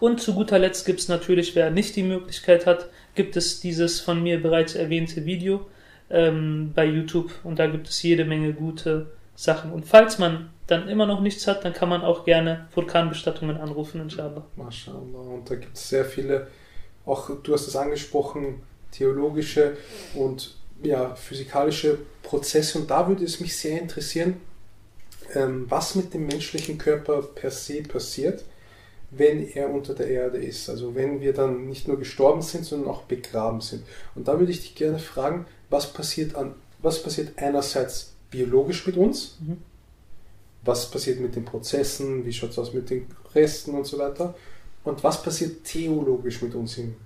[0.00, 4.00] Und zu guter Letzt gibt es natürlich, wer nicht die Möglichkeit hat, gibt es dieses
[4.00, 5.66] von mir bereits erwähnte Video
[6.10, 9.72] ähm, bei YouTube und da gibt es jede Menge gute Sachen.
[9.72, 14.00] Und falls man dann immer noch nichts hat, dann kann man auch gerne Vulkanbestattungen anrufen,
[14.00, 14.44] inshallah.
[14.56, 15.18] MashaAllah.
[15.18, 16.46] Und da gibt es sehr viele,
[17.04, 18.62] auch du hast es angesprochen,
[18.92, 19.76] theologische
[20.14, 20.54] und
[20.84, 24.40] ja, physikalische Prozesse und da würde es mich sehr interessieren,
[25.34, 28.44] ähm, was mit dem menschlichen Körper per se passiert,
[29.10, 30.68] wenn er unter der Erde ist.
[30.68, 33.84] Also wenn wir dann nicht nur gestorben sind, sondern auch begraben sind.
[34.14, 38.96] Und da würde ich dich gerne fragen, was passiert an, was passiert einerseits biologisch mit
[38.96, 39.58] uns, mhm.
[40.64, 42.24] Was passiert mit den Prozessen?
[42.24, 44.34] Wie schaut es aus mit den Resten und so weiter?
[44.82, 46.96] Und was passiert theologisch mit uns im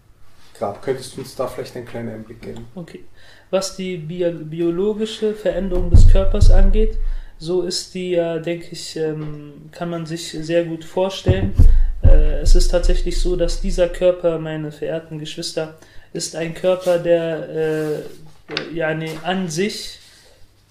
[0.54, 0.82] Grab?
[0.82, 2.66] Könntest du uns da vielleicht einen kleinen Einblick geben?
[2.74, 3.04] Okay.
[3.50, 6.98] Was die biologische Veränderung des Körpers angeht,
[7.38, 11.54] so ist die ja, denke ich, ähm, kann man sich sehr gut vorstellen.
[12.02, 15.78] Äh, es ist tatsächlich so, dass dieser Körper, meine verehrten Geschwister,
[16.12, 19.98] ist ein Körper, der äh, ja, nee, an sich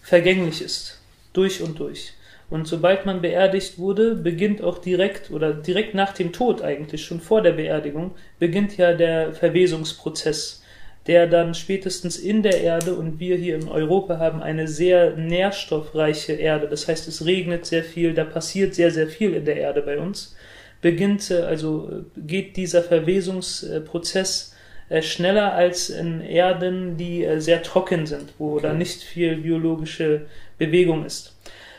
[0.01, 0.99] vergänglich ist.
[1.34, 2.13] Durch und durch.
[2.49, 7.19] Und sobald man beerdigt wurde, beginnt auch direkt oder direkt nach dem Tod eigentlich, schon
[7.19, 10.63] vor der Beerdigung, beginnt ja der Verwesungsprozess,
[11.07, 16.33] der dann spätestens in der Erde und wir hier in Europa haben eine sehr nährstoffreiche
[16.33, 16.67] Erde.
[16.67, 19.97] Das heißt, es regnet sehr viel, da passiert sehr, sehr viel in der Erde bei
[19.97, 20.35] uns.
[20.81, 24.53] Beginnt, äh, also äh, geht dieser Verwesungsprozess
[24.89, 28.63] äh, schneller als in Erden, die sehr trocken sind, wo okay.
[28.63, 30.25] da nicht viel biologische
[30.57, 31.35] Bewegung ist.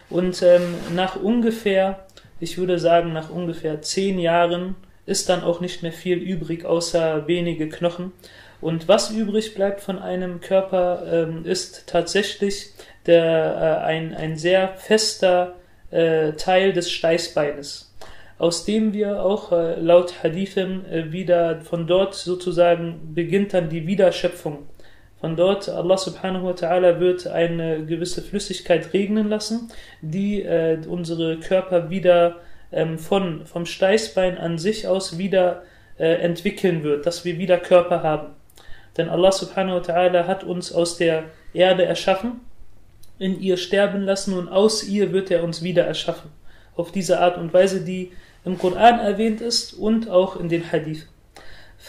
[0.08, 2.06] Und ähm, nach ungefähr,
[2.40, 4.74] ich würde sagen, nach ungefähr zehn Jahren
[5.04, 8.12] ist dann auch nicht mehr viel übrig, außer wenige Knochen.
[8.60, 12.72] Und was übrig bleibt von einem Körper, ähm, ist tatsächlich
[13.06, 15.54] der, äh, ein, ein sehr fester
[15.90, 17.94] äh, Teil des Steißbeines,
[18.38, 23.86] aus dem wir auch äh, laut Hadithen äh, wieder von dort sozusagen beginnt dann die
[23.86, 24.66] Wiederschöpfung
[25.20, 31.40] von dort, Allah subhanahu wa ta'ala wird eine gewisse Flüssigkeit regnen lassen, die äh, unsere
[31.40, 32.36] Körper wieder
[32.70, 35.62] ähm, von, vom Steißbein an sich aus wieder
[35.98, 38.37] äh, entwickeln wird, dass wir wieder Körper haben.
[38.98, 41.24] Denn Allah subhanahu wa ta'ala hat uns aus der
[41.54, 42.40] Erde erschaffen,
[43.18, 46.30] in ihr sterben lassen und aus ihr wird er uns wieder erschaffen.
[46.76, 48.12] Auf diese Art und Weise, die
[48.44, 51.06] im Koran erwähnt ist und auch in den Hadith.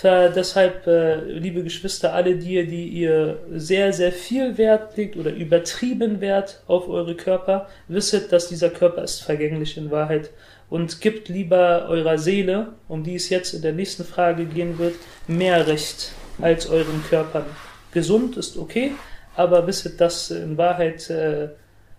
[0.03, 6.21] Deshalb, äh, liebe Geschwister, alle die, die ihr sehr, sehr viel Wert legt oder übertrieben
[6.21, 10.29] Wert auf eure Körper, wisset, dass dieser Körper ist vergänglich in Wahrheit
[10.69, 14.95] und gibt lieber eurer Seele, um die es jetzt in der nächsten Frage gehen wird,
[15.27, 17.45] mehr Recht als euren Körpern.
[17.91, 18.91] Gesund ist okay,
[19.35, 21.49] aber wisset, dass in Wahrheit äh,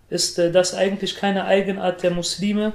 [0.09, 2.75] ist äh, das eigentlich keine Eigenart der Muslime,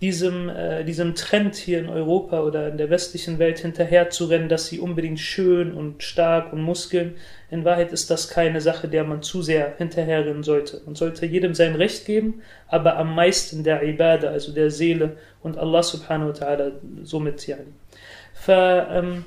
[0.00, 4.80] diesem, äh, diesem Trend hier in Europa oder in der westlichen Welt hinterherzurennen, dass sie
[4.80, 7.14] unbedingt schön und stark und Muskeln.
[7.50, 10.82] In Wahrheit ist das keine Sache, der man zu sehr hinterherrennen sollte.
[10.84, 15.56] Man sollte jedem sein Recht geben, aber am meisten der Ibadah, also der Seele und
[15.56, 16.72] Allah subhanahu wa ta'ala
[17.04, 17.56] somit ja.
[18.34, 19.24] Ver, ähm,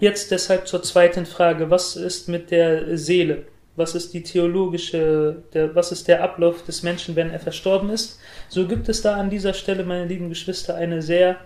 [0.00, 3.44] jetzt deshalb zur zweiten Frage, was ist mit der Seele?
[3.80, 8.20] was ist die theologische, der, was ist der Ablauf des Menschen, wenn er verstorben ist,
[8.48, 11.36] so gibt es da an dieser Stelle, meine lieben Geschwister, eine sehr,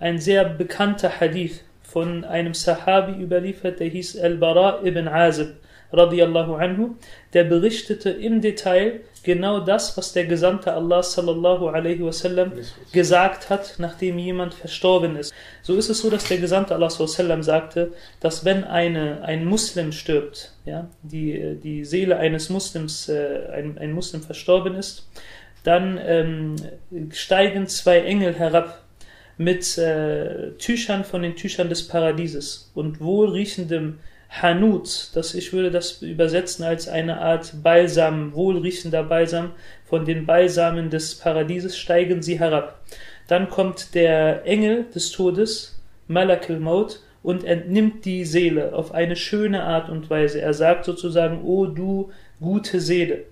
[0.00, 5.54] ein sehr bekannter Hadith von einem Sahabi überliefert, der hieß Al-Bara ibn Azib
[5.92, 6.94] radiallahu anhu,
[7.32, 12.52] der berichtete im Detail genau das, was der Gesandte Allah sallallahu alaihi wasallam
[12.92, 15.32] gesagt hat, nachdem jemand verstorben ist.
[15.62, 19.22] So ist es so, dass der Gesandte Allah sallallahu alaihi wasallam sagte, dass wenn eine,
[19.22, 25.08] ein Muslim stirbt, ja, die, die Seele eines Muslims, äh, ein, ein Muslim verstorben ist,
[25.64, 26.56] dann ähm,
[27.12, 28.82] steigen zwei Engel herab
[29.38, 33.98] mit äh, Tüchern von den Tüchern des Paradieses und wohlriechendem
[34.40, 39.50] Hanut, das ich würde das übersetzen als eine Art Balsam, wohlriechender Balsam,
[39.84, 42.80] von den Balsamen des Paradieses steigen sie herab.
[43.28, 45.78] Dann kommt der Engel des Todes,
[46.08, 50.40] Malak al-Maut, und entnimmt die Seele auf eine schöne Art und Weise.
[50.40, 52.10] Er sagt sozusagen, O du
[52.40, 53.24] gute Seele,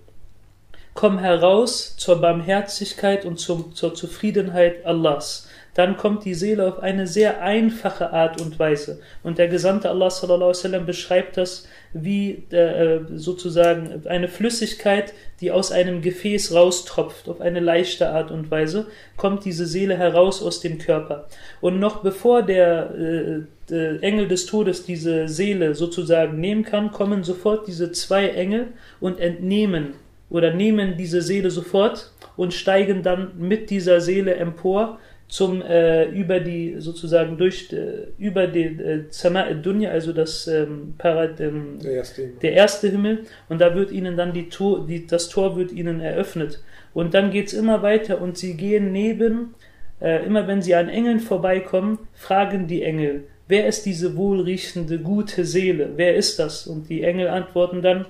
[0.95, 7.07] komm heraus zur Barmherzigkeit und zum, zur Zufriedenheit Allahs dann kommt die Seele auf eine
[7.07, 9.01] sehr einfache Art und Weise.
[9.23, 15.73] Und der Gesandte Allah sallallahu sallam, beschreibt das wie äh, sozusagen eine Flüssigkeit, die aus
[15.73, 20.79] einem Gefäß raustropft, auf eine leichte Art und Weise, kommt diese Seele heraus aus dem
[20.79, 21.27] Körper.
[21.61, 27.25] Und noch bevor der äh, äh, Engel des Todes diese Seele sozusagen nehmen kann, kommen
[27.25, 28.69] sofort diese zwei Engel
[29.01, 29.95] und entnehmen
[30.29, 34.99] oder nehmen diese Seele sofort und steigen dann mit dieser Seele empor
[35.31, 40.95] zum äh, über die sozusagen durch äh, über den äh, Sama Dunya, also das ähm,
[40.99, 43.25] Parad, ähm, der, erste der, erste Himmel.
[43.49, 46.61] Und da wird ihnen dann die Tor, die, das Tor wird ihnen eröffnet.
[46.93, 49.55] Und dann geht's immer weiter und sie gehen neben
[50.01, 55.45] äh, immer wenn sie an Engeln vorbeikommen, fragen die Engel, wer ist diese wohlriechende gute
[55.45, 56.67] Seele, wer ist das?
[56.67, 58.07] Und die Engel antworten dann äh,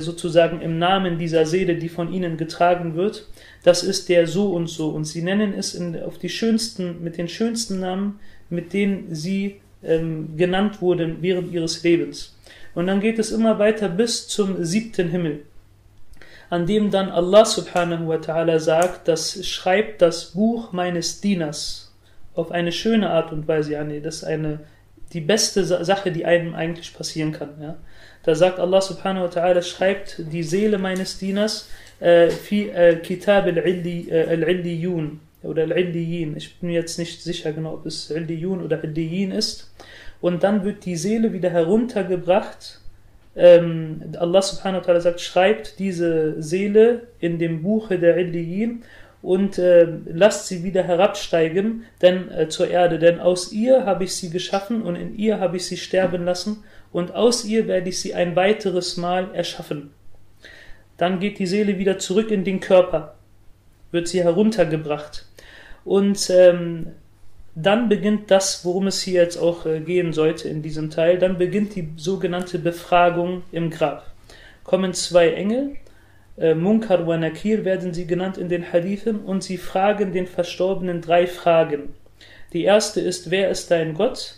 [0.00, 3.26] sozusagen im Namen dieser Seele, die von ihnen getragen wird
[3.62, 4.90] das ist der so und so.
[4.90, 8.18] Und sie nennen es in, auf die schönsten, mit den schönsten Namen,
[8.50, 12.36] mit denen sie ähm, genannt wurden während ihres Lebens.
[12.74, 15.42] Und dann geht es immer weiter bis zum siebten Himmel.
[16.50, 21.94] an dem dann Allah subhanahu wa ta'ala sagt, das schreibt das Buch meines Dieners
[22.34, 23.82] auf eine schöne Art und Weise.
[23.84, 24.60] Nee, das ist eine,
[25.14, 27.50] die beste Sache, die einem eigentlich passieren kann.
[27.58, 27.76] Ja.
[28.24, 31.68] Da sagt Allah subhanahu wa ta'ala, schreibt die Seele meines Dieners
[32.00, 36.36] äh, fi äh, Kitab al-Illiyun äh, oder al-Illiyin.
[36.36, 39.72] Ich bin mir jetzt nicht sicher genau, ob es Illiyun oder Illiyin ist
[40.20, 42.80] und dann wird die Seele wieder heruntergebracht.
[43.34, 48.82] Ähm, Allah subhanahu wa ta'ala sagt, schreibt diese Seele in dem Buche der Illiyin
[49.22, 54.14] und äh, lasst sie wieder herabsteigen denn, äh, zur Erde, denn aus ihr habe ich
[54.14, 58.00] sie geschaffen und in ihr habe ich sie sterben lassen und aus ihr werde ich
[58.00, 59.90] sie ein weiteres Mal erschaffen.
[60.96, 63.14] Dann geht die Seele wieder zurück in den Körper,
[63.90, 65.26] wird sie heruntergebracht.
[65.84, 66.92] Und ähm,
[67.54, 71.38] dann beginnt das, worum es hier jetzt auch äh, gehen sollte in diesem Teil, dann
[71.38, 74.06] beginnt die sogenannte Befragung im Grab.
[74.64, 75.76] Kommen zwei Engel,
[76.38, 81.02] äh, Munkar wa Nakir werden sie genannt in den Hadithen, und sie fragen den Verstorbenen
[81.02, 81.94] drei Fragen.
[82.52, 84.36] Die erste ist, wer ist dein Gott?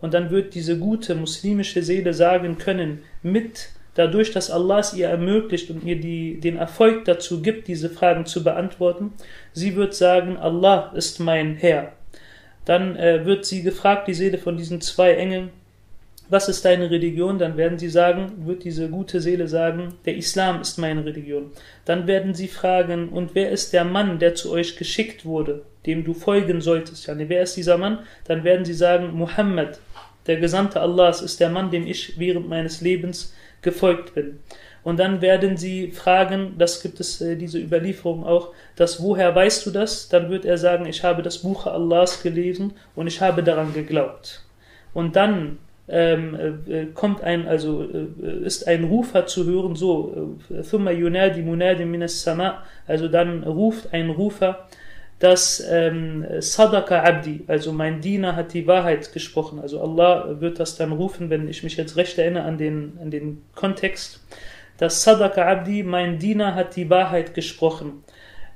[0.00, 5.08] Und dann wird diese gute muslimische Seele sagen können, mit dadurch, dass Allah es ihr
[5.08, 9.12] ermöglicht und ihr die, den Erfolg dazu gibt, diese Fragen zu beantworten,
[9.52, 11.92] sie wird sagen, Allah ist mein Herr.
[12.64, 15.50] Dann äh, wird sie gefragt, die Seele von diesen zwei Engeln,
[16.28, 17.38] was ist deine Religion?
[17.38, 21.52] Dann werden sie sagen, wird diese gute Seele sagen, der Islam ist meine Religion.
[21.84, 26.04] Dann werden sie fragen, und wer ist der Mann, der zu euch geschickt wurde, dem
[26.04, 27.06] du folgen solltest?
[27.06, 28.00] Ja, wer ist dieser Mann?
[28.24, 29.78] Dann werden sie sagen, Muhammad,
[30.26, 34.38] der Gesandte Allahs, ist der Mann, dem ich während meines Lebens gefolgt bin.
[34.86, 39.66] Und dann werden sie fragen, das gibt es äh, diese Überlieferung auch, dass woher weißt
[39.66, 40.08] du das?
[40.08, 44.44] Dann wird er sagen, ich habe das Buch Allahs gelesen und ich habe daran geglaubt.
[44.94, 45.58] Und dann
[45.88, 51.42] ähm, äh, kommt ein, also äh, ist ein Rufer zu hören, so, äh, thumma yunadi
[51.42, 54.68] munadi minas sama, also dann ruft ein Rufer,
[55.18, 59.60] dass ähm, Sadaka Abdi, also mein Diener hat die Wahrheit gesprochen.
[59.60, 63.10] Also Allah wird das dann rufen, wenn ich mich jetzt recht erinnere an den, an
[63.10, 64.20] den Kontext
[64.78, 68.04] dass Sadaka Abdi, mein Diener, hat die Wahrheit gesprochen.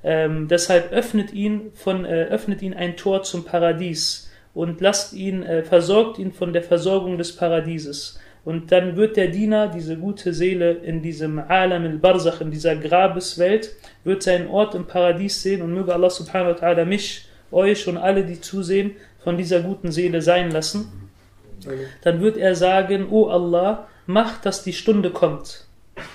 [0.03, 5.43] Ähm, deshalb öffnet ihn, von, äh, öffnet ihn ein Tor zum Paradies und lasst ihn,
[5.43, 8.19] äh, versorgt ihn von der Versorgung des Paradieses.
[8.51, 13.75] Und dann wird der Diener, diese gute Seele, in diesem Alam al-Barzach, in dieser Grabeswelt,
[14.05, 17.97] wird seinen Ort im Paradies sehen und möge Allah subhanahu wa ta'ala mich, euch und
[17.97, 18.93] alle, die zusehen,
[19.23, 21.11] von dieser guten Seele sein lassen.
[22.03, 25.67] Dann wird er sagen, O Allah, mach, dass die Stunde kommt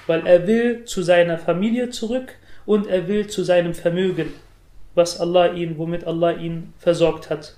[0.07, 2.33] weil er will zu seiner Familie zurück
[2.65, 4.33] und er will zu seinem Vermögen,
[4.93, 7.55] was Allah ihn, womit Allah ihn versorgt hat.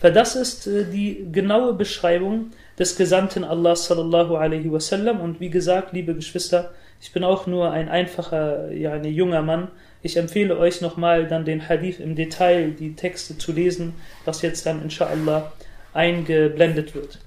[0.00, 5.92] Das ist äh, die genaue Beschreibung des Gesandten Allah sallallahu alaihi wasallam und wie gesagt,
[5.92, 9.68] liebe Geschwister, ich bin auch nur ein einfacher, ja, ein junger Mann.
[10.02, 14.66] Ich empfehle euch nochmal dann den Hadith im Detail, die Texte zu lesen, was jetzt
[14.66, 15.52] dann inshallah
[15.92, 17.18] eingeblendet wird.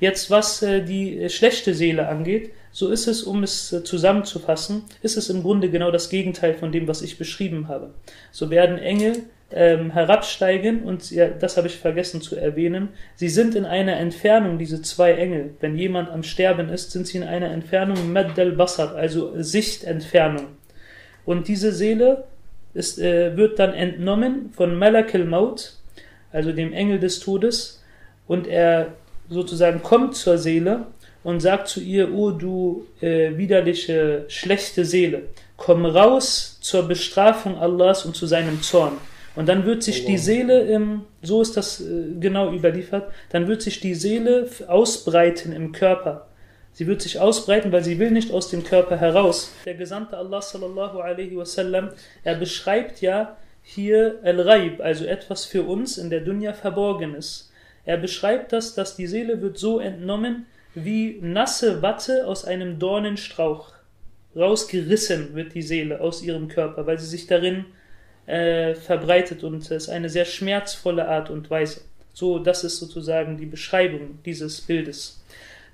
[0.00, 5.16] Jetzt was äh, die schlechte Seele angeht, so ist es, um es äh, zusammenzufassen, ist
[5.16, 7.90] es im Grunde genau das Gegenteil von dem, was ich beschrieben habe.
[8.30, 12.90] So werden Engel ähm, herabsteigen und ja, das habe ich vergessen zu erwähnen.
[13.16, 15.54] Sie sind in einer Entfernung, diese zwei Engel.
[15.60, 20.46] Wenn jemand am Sterben ist, sind sie in einer Entfernung Maddal Basar, also Sichtentfernung.
[21.24, 22.24] Und diese Seele
[22.74, 25.74] ist, äh, wird dann entnommen von Malak al-Maut,
[26.32, 27.82] also dem Engel des Todes,
[28.28, 28.94] und er
[29.28, 30.86] sozusagen kommt zur Seele
[31.24, 35.22] und sagt zu ihr, oh du äh, widerliche, schlechte Seele,
[35.56, 38.92] komm raus zur Bestrafung Allahs und zu seinem Zorn.
[39.36, 43.62] Und dann wird sich die Seele, im, so ist das äh, genau überliefert, dann wird
[43.62, 46.26] sich die Seele ausbreiten im Körper.
[46.72, 49.52] Sie wird sich ausbreiten, weil sie will nicht aus dem Körper heraus.
[49.64, 51.90] Der Gesandte Allah sallallahu alaihi wasallam,
[52.22, 57.52] er beschreibt ja hier Al-Ghaib, also etwas für uns in der Dunya Verborgenes.
[57.84, 63.72] Er beschreibt das, dass die Seele wird so entnommen, wie nasse Watte aus einem Dornenstrauch.
[64.36, 67.64] Rausgerissen wird die Seele aus ihrem Körper, weil sie sich darin
[68.30, 71.80] äh, verbreitet und es ist eine sehr schmerzvolle Art und Weise.
[72.12, 75.20] So, das ist sozusagen die Beschreibung dieses Bildes.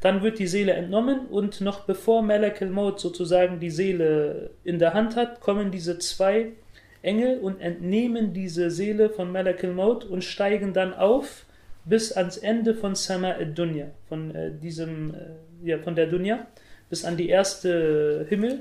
[0.00, 4.94] Dann wird die Seele entnommen und noch bevor Malak al-Maut sozusagen die Seele in der
[4.94, 6.52] Hand hat, kommen diese zwei
[7.02, 11.44] Engel und entnehmen diese Seele von Malak al-Maut und steigen dann auf
[11.84, 16.46] bis ans Ende von Sama ad-Dunya, von äh, diesem, äh, ja, von der Dunya,
[16.88, 18.60] bis an die erste Himmel.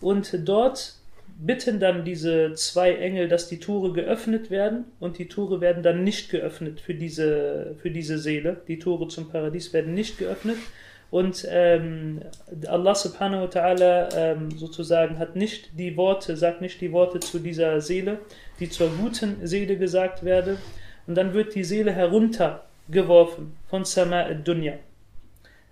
[0.00, 0.94] Und dort
[1.38, 6.04] bitten dann diese zwei Engel, dass die Tore geöffnet werden und die Tore werden dann
[6.04, 8.62] nicht geöffnet für diese, für diese Seele.
[8.68, 10.58] Die Tore zum Paradies werden nicht geöffnet
[11.14, 12.22] Und ähm,
[12.66, 17.38] Allah subhanahu wa ta'ala ähm, sozusagen hat nicht die Worte, sagt nicht die Worte zu
[17.38, 18.18] dieser Seele,
[18.58, 20.58] die zur guten Seele gesagt werden.
[21.06, 24.74] Und dann wird die Seele heruntergeworfen von Sama dunya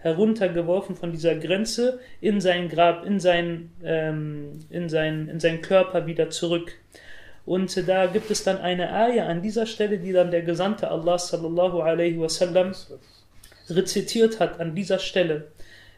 [0.02, 6.06] heruntergeworfen von dieser Grenze in sein Grab, in sein, ähm, in sein, in seinen Körper
[6.06, 6.72] wieder zurück.
[7.46, 11.18] Und da gibt es dann eine Ayah an dieser Stelle, die dann der Gesandte Allah
[11.18, 12.72] sallallahu alaihi wasallam
[13.68, 15.48] rezitiert hat an dieser Stelle.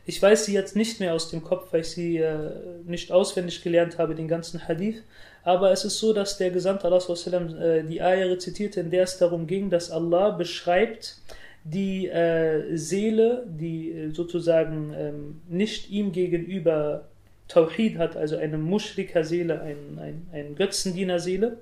[0.07, 2.51] Ich weiß sie jetzt nicht mehr aus dem Kopf, weil ich sie äh,
[2.85, 5.03] nicht auswendig gelernt habe, den ganzen Hadith.
[5.45, 9.05] Aber es ist so, dass der Gesandte Allah sallam, äh, die Ayah rezitierte, in der
[9.05, 11.17] es darum ging, dass Allah beschreibt
[11.65, 17.09] die äh, Seele, die äh, sozusagen ähm, nicht ihm gegenüber
[17.49, 21.59] Tawhid hat, also eine Mushrika-Seele, ein, ein, ein Götzendiener-Seele,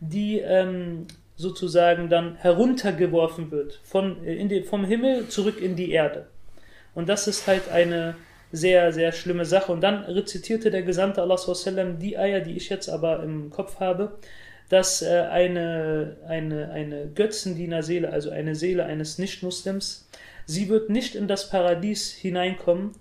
[0.00, 5.90] die ähm, sozusagen dann heruntergeworfen wird von, äh, in die, vom Himmel zurück in die
[5.90, 6.26] Erde.
[6.94, 8.14] Und das ist halt eine
[8.52, 9.72] sehr, sehr schlimme Sache.
[9.72, 11.38] Und dann rezitierte der Gesandte Allah
[12.00, 14.18] die Eier, die ich jetzt aber im Kopf habe,
[14.70, 20.08] dass äh, eine, eine, eine Götzendiener-Seele, also eine Seele eines Nicht-Muslims,
[20.46, 22.92] sie wird nicht in das Paradies hineinkommen,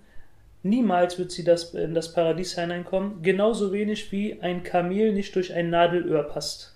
[0.61, 5.53] Niemals wird sie das, in das Paradies hineinkommen, genauso wenig wie ein Kamel nicht durch
[5.53, 6.75] ein Nadelöhr passt.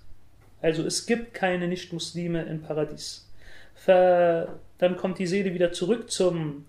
[0.62, 3.28] Also es gibt keine Nicht-Muslime im Paradies.
[3.86, 6.64] Dann kommt die Seele wieder zurück zum,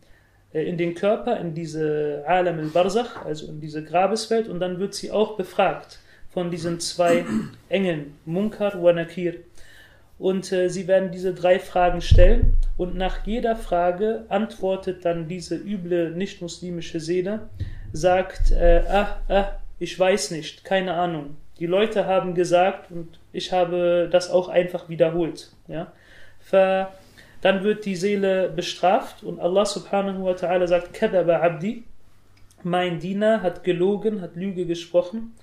[0.53, 4.93] äh, in den Körper, in diese Alam al-Barzach, also in diese Grabeswelt, und dann wird
[4.93, 5.99] sie auch befragt
[6.35, 7.23] von diesen zwei
[7.69, 9.35] Engeln, Munkar und Nakir.
[10.19, 15.55] Und äh, sie werden diese drei Fragen stellen und nach jeder Frage antwortet dann diese
[15.55, 17.49] üble nicht-muslimische Seele,
[17.93, 21.37] sagt, äh, ah, ah, ich weiß nicht, keine Ahnung.
[21.59, 25.51] Die Leute haben gesagt und ich habe das auch einfach wiederholt.
[25.69, 25.91] Ja?
[26.51, 31.83] Dann wird die Seele bestraft und Allah subhanahu wa ta'ala sagt, Kadaba Abdi,
[32.63, 35.33] mein Diener hat gelogen, hat Lüge gesprochen.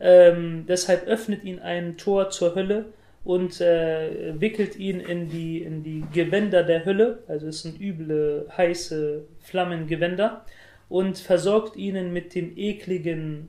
[0.00, 2.86] Ähm, deshalb öffnet ihn ein Tor zur Hölle
[3.24, 8.46] und äh, wickelt ihn in die, in die Gewänder der Hölle, also es sind üble,
[8.56, 10.44] heiße Flammengewänder,
[10.88, 13.48] und versorgt ihnen mit dem ekligen,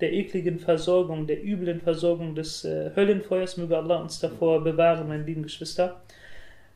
[0.00, 3.56] der ekligen Versorgung, der üblen Versorgung des äh, Höllenfeuers.
[3.56, 6.02] Möge Allah uns davor bewahren, meine lieben Geschwister.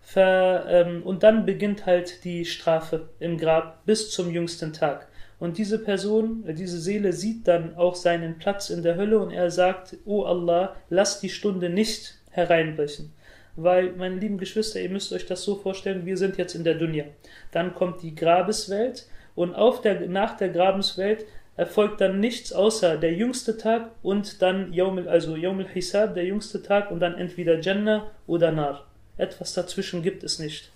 [0.01, 5.08] Ver, ähm, und dann beginnt halt die Strafe im Grab bis zum jüngsten Tag.
[5.39, 9.31] Und diese Person, äh, diese Seele sieht dann auch seinen Platz in der Hölle und
[9.31, 13.13] er sagt, O Allah, lass die Stunde nicht hereinbrechen.
[13.57, 16.75] Weil, meine lieben Geschwister, ihr müsst euch das so vorstellen, wir sind jetzt in der
[16.75, 17.05] Dunja.
[17.51, 21.25] Dann kommt die Grabeswelt und auf der, nach der Grabeswelt
[21.57, 26.63] erfolgt dann nichts außer der jüngste Tag und dann Yawm, also Yawm al-Hisab, der jüngste
[26.63, 28.87] Tag und dann entweder Jannah oder Nar.
[29.17, 30.71] Etwas dazwischen gibt es nicht.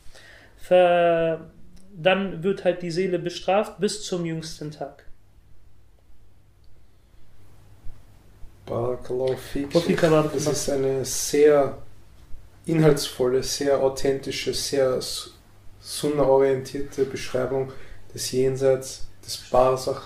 [0.57, 1.53] Ver,
[1.95, 5.05] dann wird halt die Seele bestraft bis zum jüngsten Tag.
[8.67, 9.37] Barakallahu
[10.35, 11.79] Das ist eine sehr
[12.65, 15.01] inhaltsvolle, sehr authentische, sehr
[15.81, 17.73] sunna-orientierte Beschreibung
[18.15, 20.03] des Jenseits, des Barsach.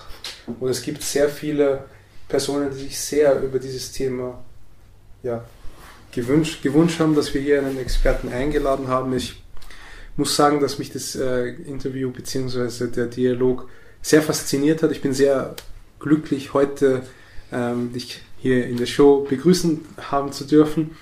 [0.59, 1.85] Und es gibt sehr viele
[2.27, 4.43] Personen, die sich sehr über dieses Thema
[5.23, 5.45] ja,
[6.11, 9.15] gewünscht, gewünscht haben, dass wir hier einen Experten eingeladen haben.
[9.15, 9.41] Ich
[10.17, 12.87] muss sagen, dass mich das äh, Interview bzw.
[12.87, 13.69] der Dialog
[14.01, 14.91] sehr fasziniert hat.
[14.91, 15.55] Ich bin sehr
[15.99, 17.03] glücklich, heute
[17.51, 20.95] ähm, dich hier in der Show begrüßen haben zu dürfen.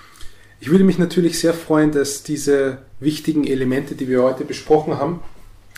[0.59, 5.21] Ich würde mich natürlich sehr freuen, dass diese wichtigen Elemente, die wir heute besprochen haben,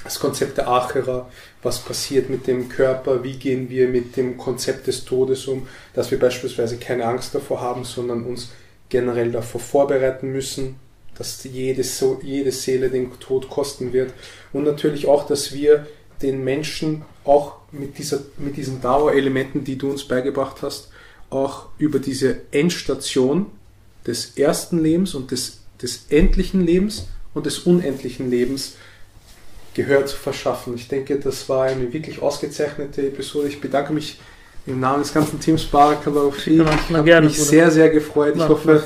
[0.04, 1.30] das Konzept der Achera,
[1.64, 6.12] was passiert mit dem Körper, wie gehen wir mit dem Konzept des Todes um, dass
[6.12, 8.52] wir beispielsweise keine Angst davor haben, sondern uns
[8.90, 10.76] generell davor vorbereiten müssen,
[11.18, 11.84] dass jede,
[12.24, 14.14] jede Seele den Tod kosten wird
[14.54, 15.88] und natürlich auch, dass wir
[16.22, 20.90] den Menschen auch mit, dieser, mit diesen Dauerelementen, die du uns beigebracht hast,
[21.30, 23.48] auch über diese Endstation
[24.06, 28.76] des ersten Lebens und des, des endlichen Lebens und des unendlichen Lebens
[29.74, 30.74] Gehör zu verschaffen.
[30.74, 33.48] Ich denke, das war eine wirklich ausgezeichnete Episode.
[33.48, 34.20] Ich bedanke mich
[34.68, 38.36] im Namen des ganzen Teams Barakallahu Ich habe mich sehr, sehr gefreut.
[38.36, 38.84] Ich hoffe,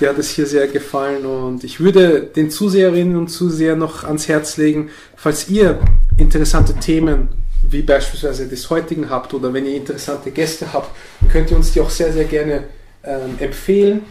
[0.00, 4.26] dir hat es hier sehr gefallen und ich würde den Zuseherinnen und Zusehern noch ans
[4.26, 5.78] Herz legen, falls ihr
[6.18, 7.28] interessante Themen
[7.62, 10.90] wie beispielsweise des heutigen habt oder wenn ihr interessante Gäste habt,
[11.30, 12.64] könnt ihr uns die auch sehr, sehr gerne
[13.04, 14.02] ähm, empfehlen.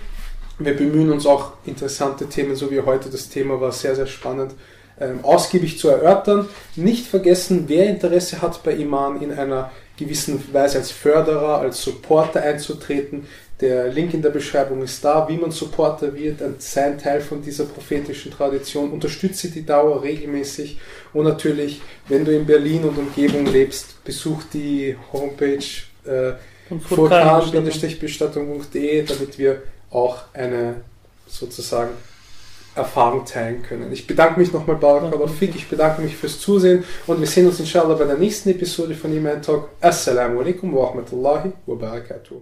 [0.58, 4.54] Wir bemühen uns auch interessante Themen, so wie heute das Thema war, sehr, sehr spannend,
[5.00, 6.48] ähm, ausgiebig zu erörtern.
[6.76, 9.72] Nicht vergessen, wer Interesse hat bei Iman in einer
[10.04, 13.26] gewissen Weise als Förderer, als Supporter einzutreten,
[13.62, 17.66] Der Link in der Beschreibung ist da, wie man Supporter wird, sein Teil von dieser
[17.66, 18.90] prophetischen Tradition.
[18.90, 20.80] Unterstütze die Dauer regelmäßig.
[21.14, 25.64] Und natürlich, wenn du in Berlin und Umgebung lebst, besuch die Homepage
[26.06, 26.32] äh,
[26.90, 30.78] vulkan-bestattung.de, damit wir auch eine
[31.28, 31.92] sozusagen
[32.82, 33.92] Erfahrung teilen können.
[33.92, 37.60] Ich bedanke mich nochmal Barakallah Fik, ich bedanke mich fürs Zusehen und wir sehen uns
[37.60, 39.70] inshallah bei der nächsten Episode von Iman Talk.
[39.80, 42.42] Assalamu alaikum wa rahmatullahi wa barakatuh.